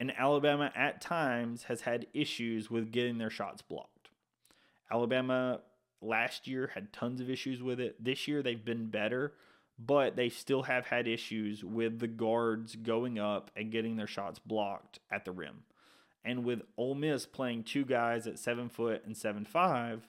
and 0.00 0.18
Alabama 0.18 0.72
at 0.74 1.02
times 1.02 1.64
has 1.64 1.82
had 1.82 2.06
issues 2.14 2.70
with 2.70 2.90
getting 2.90 3.18
their 3.18 3.30
shots 3.30 3.60
blocked. 3.60 4.08
Alabama 4.90 5.60
last 6.00 6.48
year 6.48 6.70
had 6.74 6.92
tons 6.92 7.20
of 7.20 7.28
issues 7.28 7.62
with 7.62 7.78
it. 7.78 8.02
This 8.02 8.26
year 8.26 8.42
they've 8.42 8.64
been 8.64 8.86
better, 8.86 9.34
but 9.78 10.16
they 10.16 10.30
still 10.30 10.62
have 10.62 10.86
had 10.86 11.06
issues 11.06 11.62
with 11.62 11.98
the 11.98 12.08
guards 12.08 12.74
going 12.76 13.18
up 13.18 13.50
and 13.54 13.70
getting 13.70 13.96
their 13.96 14.06
shots 14.06 14.38
blocked 14.38 14.98
at 15.10 15.26
the 15.26 15.32
rim. 15.32 15.64
And 16.24 16.44
with 16.44 16.62
Ole 16.78 16.94
Miss 16.94 17.26
playing 17.26 17.64
two 17.64 17.84
guys 17.84 18.26
at 18.26 18.38
seven 18.38 18.70
foot 18.70 19.02
and 19.04 19.16
seven 19.16 19.44
five, 19.44 20.08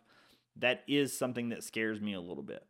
that 0.55 0.83
is 0.87 1.17
something 1.17 1.49
that 1.49 1.63
scares 1.63 2.01
me 2.01 2.13
a 2.13 2.21
little 2.21 2.43
bit. 2.43 2.65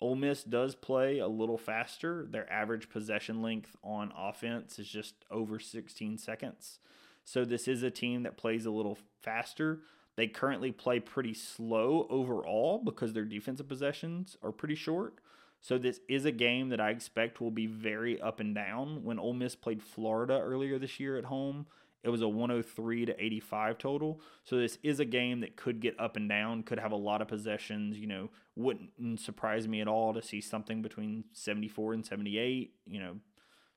Ole 0.00 0.16
Miss 0.16 0.42
does 0.42 0.74
play 0.74 1.18
a 1.18 1.28
little 1.28 1.56
faster. 1.56 2.26
Their 2.28 2.50
average 2.52 2.90
possession 2.90 3.40
length 3.40 3.76
on 3.82 4.12
offense 4.16 4.78
is 4.78 4.88
just 4.88 5.14
over 5.30 5.58
16 5.58 6.18
seconds. 6.18 6.80
So 7.24 7.44
this 7.44 7.66
is 7.66 7.82
a 7.82 7.90
team 7.90 8.22
that 8.24 8.36
plays 8.36 8.66
a 8.66 8.70
little 8.70 8.98
faster. 9.22 9.80
They 10.16 10.28
currently 10.28 10.70
play 10.70 11.00
pretty 11.00 11.34
slow 11.34 12.06
overall 12.10 12.80
because 12.84 13.12
their 13.12 13.24
defensive 13.24 13.68
possessions 13.68 14.36
are 14.42 14.52
pretty 14.52 14.74
short. 14.74 15.18
So 15.60 15.78
this 15.78 16.00
is 16.08 16.24
a 16.24 16.32
game 16.32 16.68
that 16.68 16.80
I 16.80 16.90
expect 16.90 17.40
will 17.40 17.50
be 17.50 17.66
very 17.66 18.20
up 18.20 18.38
and 18.38 18.54
down. 18.54 19.02
When 19.02 19.18
Ole 19.18 19.32
Miss 19.32 19.54
played 19.54 19.82
Florida 19.82 20.38
earlier 20.38 20.78
this 20.78 21.00
year 21.00 21.16
at 21.16 21.24
home, 21.24 21.66
it 22.02 22.10
was 22.10 22.22
a 22.22 22.28
103 22.28 23.06
to 23.06 23.24
85 23.24 23.78
total. 23.78 24.20
So 24.44 24.58
this 24.58 24.78
is 24.82 25.00
a 25.00 25.04
game 25.04 25.40
that 25.40 25.56
could 25.56 25.80
get 25.80 25.98
up 25.98 26.16
and 26.16 26.28
down, 26.28 26.62
could 26.62 26.78
have 26.78 26.92
a 26.92 26.96
lot 26.96 27.20
of 27.20 27.28
possessions. 27.28 27.98
You 27.98 28.06
know, 28.06 28.30
wouldn't 28.54 29.20
surprise 29.20 29.66
me 29.66 29.80
at 29.80 29.88
all 29.88 30.14
to 30.14 30.22
see 30.22 30.40
something 30.40 30.82
between 30.82 31.24
74 31.32 31.94
and 31.94 32.06
78, 32.06 32.74
you 32.86 33.00
know, 33.00 33.16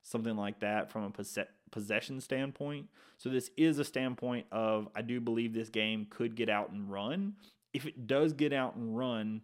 something 0.04 0.36
like 0.36 0.60
that 0.60 0.92
from 0.92 1.04
a 1.04 1.46
possession 1.72 2.22
standpoint. 2.22 2.88
So 3.18 3.30
this 3.30 3.50
is 3.58 3.80
a 3.80 3.84
standpoint 3.84 4.46
of 4.52 4.88
I 4.96 5.02
do 5.02 5.20
believe 5.20 5.54
this 5.54 5.70
game 5.70 6.06
could 6.10 6.36
get 6.36 6.50
out 6.50 6.70
and 6.70 6.92
run. 6.92 7.34
If 7.74 7.86
it 7.86 8.08
does 8.08 8.34
get 8.34 8.54
out 8.54 8.76
and 8.76 8.96
run, 8.96 9.42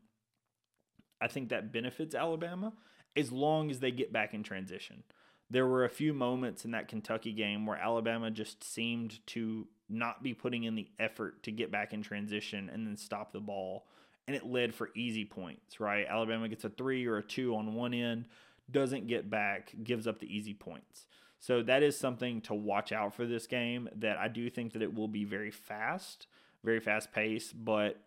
I 1.20 1.28
think 1.28 1.50
that 1.50 1.72
benefits 1.74 2.14
Alabama 2.14 2.74
as 3.16 3.32
long 3.32 3.72
as 3.72 3.80
they 3.80 3.92
get 3.92 4.14
back 4.14 4.34
in 4.34 4.44
transition 4.44 5.04
there 5.50 5.68
were 5.68 5.86
a 5.86 5.90
few 5.90 6.14
moments 6.14 6.66
in 6.66 6.72
that 6.72 6.88
Kentucky 6.88 7.32
game 7.32 7.66
where 7.66 7.78
Alabama 7.78 8.32
just 8.32 8.64
seemed 8.64 9.26
to 9.28 9.68
not 9.88 10.24
be 10.24 10.34
putting 10.34 10.64
in 10.64 10.76
the 10.76 10.90
effort 11.00 11.44
to 11.44 11.52
get 11.52 11.72
back 11.72 11.94
in 11.94 12.02
transition 12.02 12.70
and 12.74 12.88
then 12.88 12.98
stop 12.98 13.32
the 13.32 13.40
ball. 13.40 13.86
And 14.28 14.36
it 14.36 14.46
led 14.46 14.74
for 14.74 14.90
easy 14.96 15.24
points, 15.24 15.80
right? 15.80 16.08
Alabama 16.10 16.50
gets 16.50 16.64
a 16.64 16.70
three 16.70 17.06
or 17.06 17.18
a 17.18 17.24
two 17.24 17.56
on 17.56 17.76
one 17.76 17.94
end, 17.94 18.26
doesn't 18.72 19.08
get 19.08 19.30
back, 19.30 19.72
gives 19.84 20.08
up 20.08 20.18
the 20.18 20.36
easy 20.36 20.54
points. 20.54 21.06
So 21.40 21.62
that 21.62 21.84
is 21.84 21.96
something 21.96 22.42
to 22.42 22.56
watch 22.56 22.92
out 22.92 23.14
for 23.14 23.28
this 23.28 23.46
game 23.46 23.88
that 23.98 24.18
I 24.18 24.28
do 24.30 24.50
think 24.50 24.74
that 24.74 24.82
it 24.82 24.96
will 24.96 25.08
be 25.08 25.26
very 25.26 25.52
fast, 25.52 26.26
very 26.64 26.80
fast 26.80 27.12
pace, 27.12 27.54
but 27.54 28.02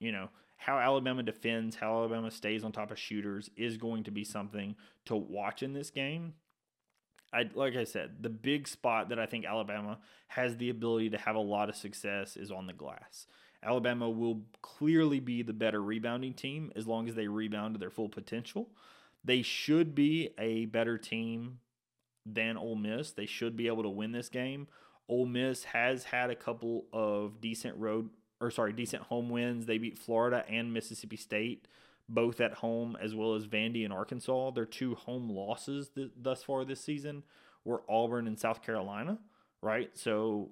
you 0.00 0.10
know, 0.10 0.30
how 0.56 0.78
Alabama 0.78 1.22
defends, 1.22 1.76
how 1.76 1.92
Alabama 1.92 2.30
stays 2.30 2.64
on 2.64 2.72
top 2.72 2.90
of 2.90 2.98
shooters 2.98 3.50
is 3.56 3.76
going 3.76 4.02
to 4.04 4.10
be 4.10 4.24
something 4.24 4.74
to 5.04 5.14
watch 5.14 5.62
in 5.62 5.72
this 5.74 5.90
game. 5.90 6.34
I 7.32 7.48
like 7.54 7.76
I 7.76 7.84
said, 7.84 8.16
the 8.20 8.28
big 8.28 8.68
spot 8.68 9.08
that 9.08 9.18
I 9.18 9.26
think 9.26 9.44
Alabama 9.44 9.98
has 10.28 10.56
the 10.56 10.70
ability 10.70 11.10
to 11.10 11.18
have 11.18 11.36
a 11.36 11.40
lot 11.40 11.68
of 11.68 11.76
success 11.76 12.36
is 12.36 12.50
on 12.50 12.66
the 12.66 12.72
glass. 12.72 13.26
Alabama 13.62 14.10
will 14.10 14.42
clearly 14.60 15.20
be 15.20 15.42
the 15.42 15.52
better 15.52 15.80
rebounding 15.80 16.34
team 16.34 16.72
as 16.74 16.86
long 16.86 17.08
as 17.08 17.14
they 17.14 17.28
rebound 17.28 17.74
to 17.74 17.78
their 17.78 17.90
full 17.90 18.08
potential. 18.08 18.68
They 19.24 19.42
should 19.42 19.94
be 19.94 20.30
a 20.36 20.66
better 20.66 20.98
team 20.98 21.60
than 22.26 22.56
Ole 22.56 22.76
Miss. 22.76 23.12
They 23.12 23.26
should 23.26 23.56
be 23.56 23.68
able 23.68 23.84
to 23.84 23.88
win 23.88 24.12
this 24.12 24.28
game. 24.28 24.66
Ole 25.08 25.26
Miss 25.26 25.64
has 25.64 26.04
had 26.04 26.30
a 26.30 26.34
couple 26.34 26.86
of 26.92 27.40
decent 27.40 27.76
road 27.76 28.10
or 28.42 28.50
sorry, 28.50 28.72
decent 28.72 29.04
home 29.04 29.30
wins. 29.30 29.66
They 29.66 29.78
beat 29.78 29.96
Florida 29.96 30.44
and 30.48 30.74
Mississippi 30.74 31.16
State 31.16 31.68
both 32.12 32.40
at 32.40 32.54
home 32.54 32.96
as 33.00 33.14
well 33.14 33.34
as 33.34 33.46
Vandy 33.46 33.84
and 33.84 33.92
Arkansas. 33.92 34.50
Their 34.50 34.66
two 34.66 34.94
home 34.94 35.30
losses 35.30 35.88
th- 35.88 36.10
thus 36.20 36.42
far 36.42 36.64
this 36.64 36.80
season 36.80 37.22
were 37.64 37.82
Auburn 37.88 38.26
and 38.26 38.38
South 38.38 38.62
Carolina, 38.62 39.18
right? 39.62 39.90
So 39.94 40.50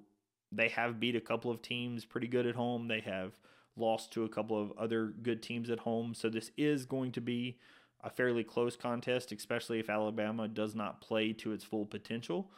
they 0.51 0.69
have 0.69 0.99
beat 0.99 1.15
a 1.15 1.21
couple 1.21 1.51
of 1.51 1.61
teams 1.61 2.03
pretty 2.03 2.27
good 2.27 2.47
at 2.47 2.55
home. 2.55 2.87
They 2.87 3.01
have 3.01 3.37
lost 3.77 4.11
to 4.13 4.23
a 4.23 4.29
couple 4.29 4.61
of 4.61 4.71
other 4.77 5.13
good 5.21 5.41
teams 5.41 5.69
at 5.69 5.79
home. 5.79 6.13
So 6.13 6.29
this 6.29 6.51
is 6.57 6.85
going 6.85 7.11
to 7.13 7.21
be 7.21 7.57
a 8.03 8.09
fairly 8.09 8.43
close 8.43 8.75
contest, 8.75 9.31
especially 9.31 9.79
if 9.79 9.89
Alabama 9.89 10.47
does 10.47 10.73
not 10.75 11.01
play 11.01 11.33
to 11.33 11.51
its 11.51 11.63
full 11.63 11.85
potential. 11.85 12.49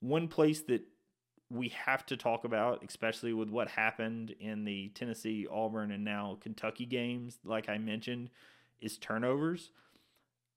One 0.00 0.28
place 0.28 0.62
that 0.62 0.82
we 1.50 1.68
have 1.68 2.04
to 2.06 2.16
talk 2.16 2.44
about, 2.44 2.84
especially 2.86 3.32
with 3.32 3.48
what 3.48 3.68
happened 3.68 4.34
in 4.38 4.64
the 4.64 4.88
Tennessee, 4.94 5.46
Auburn, 5.50 5.90
and 5.90 6.04
now 6.04 6.38
Kentucky 6.40 6.84
games, 6.84 7.38
like 7.44 7.68
I 7.68 7.78
mentioned, 7.78 8.30
is 8.80 8.98
turnovers. 8.98 9.70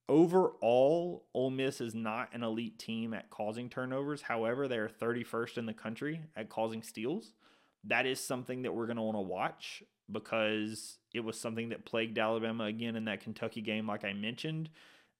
Overall, 0.10 1.23
Ole 1.34 1.51
Miss 1.51 1.80
is 1.80 1.95
not 1.95 2.30
an 2.34 2.43
elite 2.43 2.77
team 2.77 3.13
at 3.13 3.30
causing 3.30 3.69
turnovers. 3.69 4.23
However, 4.23 4.67
they 4.67 4.77
are 4.77 4.89
31st 4.89 5.58
in 5.58 5.65
the 5.65 5.73
country 5.73 6.21
at 6.36 6.49
causing 6.49 6.84
steals. 6.84 7.32
That 7.86 8.06
is 8.06 8.19
something 8.19 8.63
that 8.63 8.73
we're 8.73 8.88
going 8.88 8.97
to 8.97 9.04
want 9.04 9.15
to 9.15 9.21
watch 9.21 9.84
because 10.12 10.97
it 11.13 11.21
was 11.21 11.39
something 11.39 11.69
that 11.69 11.86
plagued 11.86 12.19
Alabama 12.19 12.65
again 12.65 12.97
in 12.97 13.06
that 13.06 13.21
Kentucky 13.21 13.62
game, 13.62 13.88
like 13.88 14.04
I 14.04 14.12
mentioned. 14.12 14.69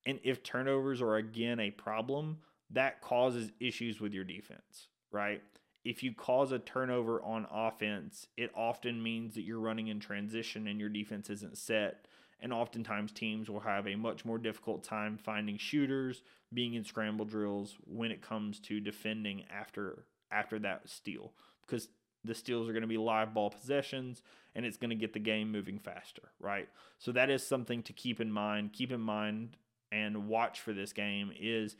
And 0.04 0.20
if 0.22 0.42
turnovers 0.42 1.00
are 1.00 1.16
again 1.16 1.58
a 1.60 1.70
problem, 1.70 2.38
that 2.70 3.00
causes 3.00 3.50
issues 3.60 4.00
with 4.00 4.12
your 4.12 4.24
defense, 4.24 4.88
right? 5.10 5.42
If 5.84 6.02
you 6.02 6.14
cause 6.14 6.52
a 6.52 6.58
turnover 6.58 7.20
on 7.22 7.46
offense, 7.50 8.26
it 8.36 8.50
often 8.54 9.02
means 9.02 9.34
that 9.34 9.42
you're 9.42 9.58
running 9.58 9.88
in 9.88 10.00
transition 10.00 10.68
and 10.68 10.78
your 10.78 10.88
defense 10.88 11.28
isn't 11.28 11.58
set. 11.58 12.06
And 12.40 12.52
oftentimes, 12.52 13.12
teams 13.12 13.48
will 13.48 13.60
have 13.60 13.86
a 13.86 13.94
much 13.94 14.24
more 14.24 14.38
difficult 14.38 14.82
time 14.82 15.16
finding 15.16 15.58
shooters, 15.58 16.22
being 16.52 16.74
in 16.74 16.84
scramble 16.84 17.24
drills 17.24 17.76
when 17.84 18.10
it 18.10 18.20
comes 18.20 18.58
to 18.60 18.80
defending 18.80 19.44
after 19.50 20.06
after 20.30 20.58
that 20.60 20.88
steal, 20.88 21.32
because 21.66 21.88
the 22.24 22.34
steals 22.34 22.68
are 22.68 22.72
going 22.72 22.82
to 22.82 22.88
be 22.88 22.96
live 22.96 23.34
ball 23.34 23.50
possessions 23.50 24.22
and 24.54 24.64
it's 24.64 24.76
going 24.76 24.90
to 24.90 24.96
get 24.96 25.12
the 25.12 25.18
game 25.18 25.50
moving 25.50 25.78
faster, 25.78 26.22
right? 26.40 26.68
So 26.98 27.12
that 27.12 27.30
is 27.30 27.46
something 27.46 27.82
to 27.84 27.92
keep 27.92 28.20
in 28.20 28.30
mind. 28.30 28.72
Keep 28.72 28.92
in 28.92 29.00
mind 29.00 29.56
and 29.90 30.28
watch 30.28 30.60
for 30.60 30.72
this 30.72 30.92
game 30.92 31.32
is 31.38 31.76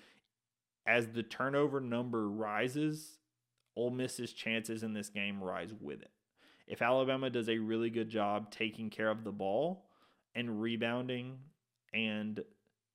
as 0.86 1.08
the 1.08 1.22
turnover 1.22 1.80
number 1.80 2.28
rises, 2.28 3.18
Ole 3.76 3.90
Miss's 3.90 4.32
chances 4.32 4.82
in 4.82 4.92
this 4.92 5.08
game 5.08 5.42
rise 5.42 5.72
with 5.80 6.02
it. 6.02 6.10
If 6.66 6.82
Alabama 6.82 7.30
does 7.30 7.48
a 7.48 7.58
really 7.58 7.90
good 7.90 8.08
job 8.08 8.50
taking 8.50 8.90
care 8.90 9.10
of 9.10 9.24
the 9.24 9.32
ball 9.32 9.86
and 10.34 10.60
rebounding 10.60 11.38
and 11.92 12.42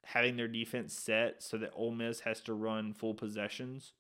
having 0.03 0.37
their 0.37 0.47
defense 0.47 0.93
set 0.93 1.43
so 1.43 1.57
that 1.57 1.73
Ole 1.75 1.91
Miss 1.91 2.21
has 2.21 2.41
to 2.41 2.53
run 2.53 2.93
full 2.93 3.13
possessions 3.13 3.93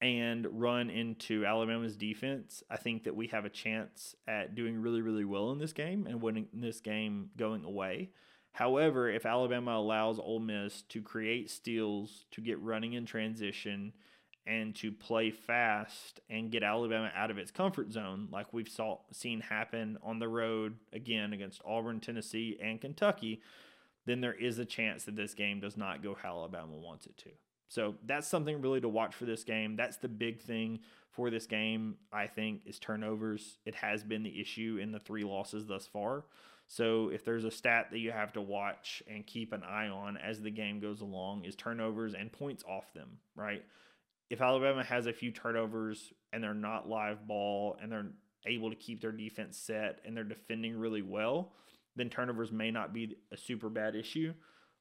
and 0.00 0.46
run 0.50 0.90
into 0.90 1.44
Alabama's 1.44 1.96
defense, 1.96 2.62
I 2.70 2.76
think 2.76 3.04
that 3.04 3.16
we 3.16 3.26
have 3.28 3.44
a 3.44 3.50
chance 3.50 4.14
at 4.28 4.54
doing 4.54 4.80
really, 4.80 5.02
really 5.02 5.24
well 5.24 5.50
in 5.50 5.58
this 5.58 5.72
game 5.72 6.06
and 6.06 6.22
winning 6.22 6.46
this 6.52 6.80
game 6.80 7.30
going 7.36 7.64
away. 7.64 8.10
However, 8.52 9.10
if 9.10 9.26
Alabama 9.26 9.72
allows 9.72 10.18
Ole 10.18 10.40
Miss 10.40 10.82
to 10.82 11.02
create 11.02 11.50
steals, 11.50 12.26
to 12.30 12.40
get 12.40 12.60
running 12.60 12.92
in 12.92 13.06
transition, 13.06 13.92
and 14.48 14.74
to 14.76 14.90
play 14.90 15.30
fast 15.30 16.20
and 16.30 16.50
get 16.50 16.62
Alabama 16.62 17.12
out 17.14 17.30
of 17.30 17.36
its 17.36 17.50
comfort 17.50 17.92
zone, 17.92 18.28
like 18.32 18.52
we've 18.52 18.68
saw, 18.68 18.98
seen 19.12 19.40
happen 19.40 19.98
on 20.02 20.18
the 20.18 20.28
road 20.28 20.76
again 20.92 21.34
against 21.34 21.60
Auburn, 21.66 22.00
Tennessee, 22.00 22.58
and 22.62 22.80
Kentucky, 22.80 23.42
then 24.06 24.22
there 24.22 24.32
is 24.32 24.58
a 24.58 24.64
chance 24.64 25.04
that 25.04 25.16
this 25.16 25.34
game 25.34 25.60
does 25.60 25.76
not 25.76 26.02
go 26.02 26.14
how 26.14 26.30
Alabama 26.38 26.74
wants 26.74 27.04
it 27.06 27.16
to. 27.18 27.30
So 27.68 27.96
that's 28.06 28.26
something 28.26 28.62
really 28.62 28.80
to 28.80 28.88
watch 28.88 29.14
for 29.14 29.26
this 29.26 29.44
game. 29.44 29.76
That's 29.76 29.98
the 29.98 30.08
big 30.08 30.40
thing 30.40 30.80
for 31.10 31.28
this 31.28 31.46
game, 31.46 31.96
I 32.10 32.26
think, 32.26 32.62
is 32.64 32.78
turnovers. 32.78 33.58
It 33.66 33.74
has 33.74 34.02
been 34.02 34.22
the 34.22 34.40
issue 34.40 34.78
in 34.80 34.92
the 34.92 34.98
three 34.98 35.24
losses 35.24 35.66
thus 35.66 35.86
far. 35.86 36.24
So 36.66 37.10
if 37.10 37.24
there's 37.24 37.44
a 37.44 37.50
stat 37.50 37.88
that 37.90 37.98
you 37.98 38.12
have 38.12 38.32
to 38.34 38.40
watch 38.40 39.02
and 39.06 39.26
keep 39.26 39.52
an 39.52 39.62
eye 39.62 39.88
on 39.88 40.16
as 40.16 40.40
the 40.40 40.50
game 40.50 40.80
goes 40.80 41.02
along, 41.02 41.44
is 41.44 41.54
turnovers 41.54 42.14
and 42.14 42.32
points 42.32 42.64
off 42.66 42.94
them, 42.94 43.18
right? 43.36 43.62
If 44.30 44.40
Alabama 44.40 44.84
has 44.84 45.06
a 45.06 45.12
few 45.12 45.30
turnovers 45.30 46.12
and 46.32 46.42
they're 46.42 46.54
not 46.54 46.88
live 46.88 47.26
ball 47.26 47.78
and 47.80 47.90
they're 47.90 48.10
able 48.46 48.70
to 48.70 48.76
keep 48.76 49.00
their 49.00 49.12
defense 49.12 49.56
set 49.56 50.00
and 50.04 50.16
they're 50.16 50.24
defending 50.24 50.76
really 50.76 51.02
well, 51.02 51.52
then 51.96 52.10
turnovers 52.10 52.52
may 52.52 52.70
not 52.70 52.92
be 52.92 53.16
a 53.32 53.36
super 53.36 53.68
bad 53.68 53.94
issue. 53.94 54.32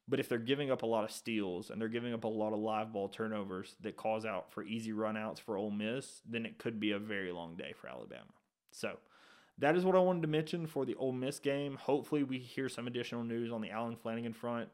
But 0.09 0.19
if 0.19 0.29
they're 0.29 0.37
giving 0.37 0.71
up 0.71 0.83
a 0.83 0.85
lot 0.85 1.03
of 1.03 1.11
steals 1.11 1.69
and 1.69 1.81
they're 1.81 1.89
giving 1.89 2.13
up 2.13 2.23
a 2.23 2.29
lot 2.29 2.53
of 2.53 2.59
live 2.59 2.93
ball 2.93 3.09
turnovers 3.09 3.75
that 3.81 3.97
cause 3.97 4.25
out 4.25 4.51
for 4.51 4.63
easy 4.63 4.91
runouts 4.91 5.39
for 5.39 5.57
Ole 5.57 5.71
Miss, 5.71 6.21
then 6.25 6.45
it 6.45 6.59
could 6.59 6.79
be 6.79 6.91
a 6.91 6.99
very 6.99 7.31
long 7.31 7.57
day 7.57 7.73
for 7.79 7.89
Alabama. 7.89 8.31
So 8.71 8.97
that 9.57 9.75
is 9.75 9.83
what 9.83 9.95
I 9.95 9.99
wanted 9.99 10.21
to 10.21 10.27
mention 10.27 10.65
for 10.65 10.85
the 10.85 10.95
Ole 10.95 11.11
Miss 11.11 11.39
game. 11.39 11.75
Hopefully, 11.75 12.23
we 12.23 12.37
hear 12.37 12.69
some 12.69 12.87
additional 12.87 13.23
news 13.23 13.51
on 13.51 13.61
the 13.61 13.71
Allen 13.71 13.97
Flanigan 13.97 14.35
front. 14.35 14.69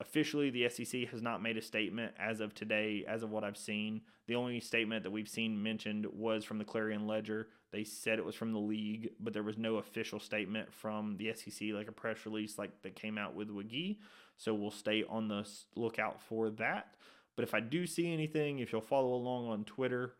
Officially, 0.00 0.48
the 0.48 0.66
SEC 0.70 1.08
has 1.10 1.20
not 1.20 1.42
made 1.42 1.58
a 1.58 1.62
statement 1.62 2.14
as 2.18 2.40
of 2.40 2.54
today, 2.54 3.04
as 3.06 3.22
of 3.22 3.30
what 3.30 3.44
I've 3.44 3.58
seen. 3.58 4.00
The 4.28 4.34
only 4.34 4.58
statement 4.58 5.02
that 5.02 5.10
we've 5.10 5.28
seen 5.28 5.62
mentioned 5.62 6.06
was 6.06 6.42
from 6.42 6.56
the 6.56 6.64
Clarion 6.64 7.06
Ledger. 7.06 7.48
They 7.70 7.84
said 7.84 8.18
it 8.18 8.24
was 8.24 8.34
from 8.34 8.52
the 8.52 8.58
league, 8.58 9.10
but 9.20 9.34
there 9.34 9.42
was 9.42 9.58
no 9.58 9.76
official 9.76 10.18
statement 10.18 10.72
from 10.72 11.18
the 11.18 11.32
SEC, 11.34 11.68
like 11.74 11.88
a 11.88 11.92
press 11.92 12.24
release 12.24 12.56
like 12.56 12.80
that 12.82 12.96
came 12.96 13.18
out 13.18 13.34
with 13.34 13.50
Wague. 13.50 13.98
So 14.38 14.54
we'll 14.54 14.70
stay 14.70 15.04
on 15.06 15.28
the 15.28 15.46
lookout 15.76 16.22
for 16.22 16.48
that. 16.52 16.94
But 17.36 17.42
if 17.42 17.52
I 17.52 17.60
do 17.60 17.86
see 17.86 18.10
anything, 18.10 18.60
if 18.60 18.72
you'll 18.72 18.80
follow 18.80 19.12
along 19.12 19.48
on 19.48 19.64
Twitter, 19.64 20.14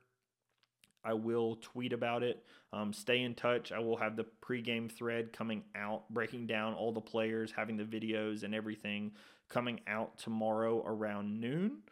I 1.02 1.14
will 1.14 1.56
tweet 1.56 1.94
about 1.94 2.22
it. 2.22 2.44
Um, 2.74 2.92
stay 2.92 3.22
in 3.22 3.34
touch. 3.34 3.72
I 3.72 3.78
will 3.78 3.96
have 3.96 4.16
the 4.16 4.26
pregame 4.42 4.92
thread 4.92 5.32
coming 5.32 5.62
out, 5.74 6.02
breaking 6.10 6.46
down 6.46 6.74
all 6.74 6.92
the 6.92 7.00
players, 7.00 7.50
having 7.50 7.78
the 7.78 7.84
videos 7.84 8.42
and 8.42 8.54
everything 8.54 9.12
coming 9.50 9.80
out 9.86 10.16
tomorrow 10.18 10.82
around 10.86 11.40
noon. 11.40 11.82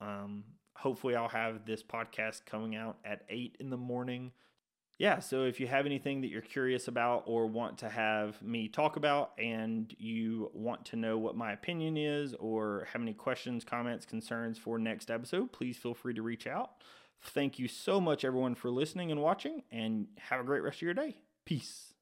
Um, 0.00 0.44
hopefully, 0.74 1.16
I'll 1.16 1.28
have 1.28 1.64
this 1.64 1.82
podcast 1.82 2.44
coming 2.44 2.76
out 2.76 2.98
at 3.04 3.22
8 3.30 3.56
in 3.60 3.70
the 3.70 3.78
morning 3.78 4.32
yeah, 4.98 5.18
so 5.18 5.44
if 5.44 5.60
you 5.60 5.66
have 5.66 5.84
anything 5.84 6.22
that 6.22 6.28
you're 6.28 6.40
curious 6.40 6.88
about 6.88 7.24
or 7.26 7.46
want 7.46 7.78
to 7.78 7.88
have 7.88 8.40
me 8.40 8.68
talk 8.68 8.96
about, 8.96 9.32
and 9.38 9.94
you 9.98 10.50
want 10.54 10.86
to 10.86 10.96
know 10.96 11.18
what 11.18 11.36
my 11.36 11.52
opinion 11.52 11.98
is, 11.98 12.34
or 12.34 12.88
have 12.92 13.02
any 13.02 13.12
questions, 13.12 13.62
comments, 13.62 14.06
concerns 14.06 14.56
for 14.56 14.78
next 14.78 15.10
episode, 15.10 15.52
please 15.52 15.76
feel 15.76 15.92
free 15.92 16.14
to 16.14 16.22
reach 16.22 16.46
out. 16.46 16.70
Thank 17.20 17.58
you 17.58 17.68
so 17.68 18.00
much, 18.00 18.24
everyone, 18.24 18.54
for 18.54 18.70
listening 18.70 19.10
and 19.10 19.20
watching, 19.20 19.62
and 19.70 20.06
have 20.18 20.40
a 20.40 20.44
great 20.44 20.62
rest 20.62 20.78
of 20.78 20.82
your 20.82 20.94
day. 20.94 21.18
Peace. 21.44 21.95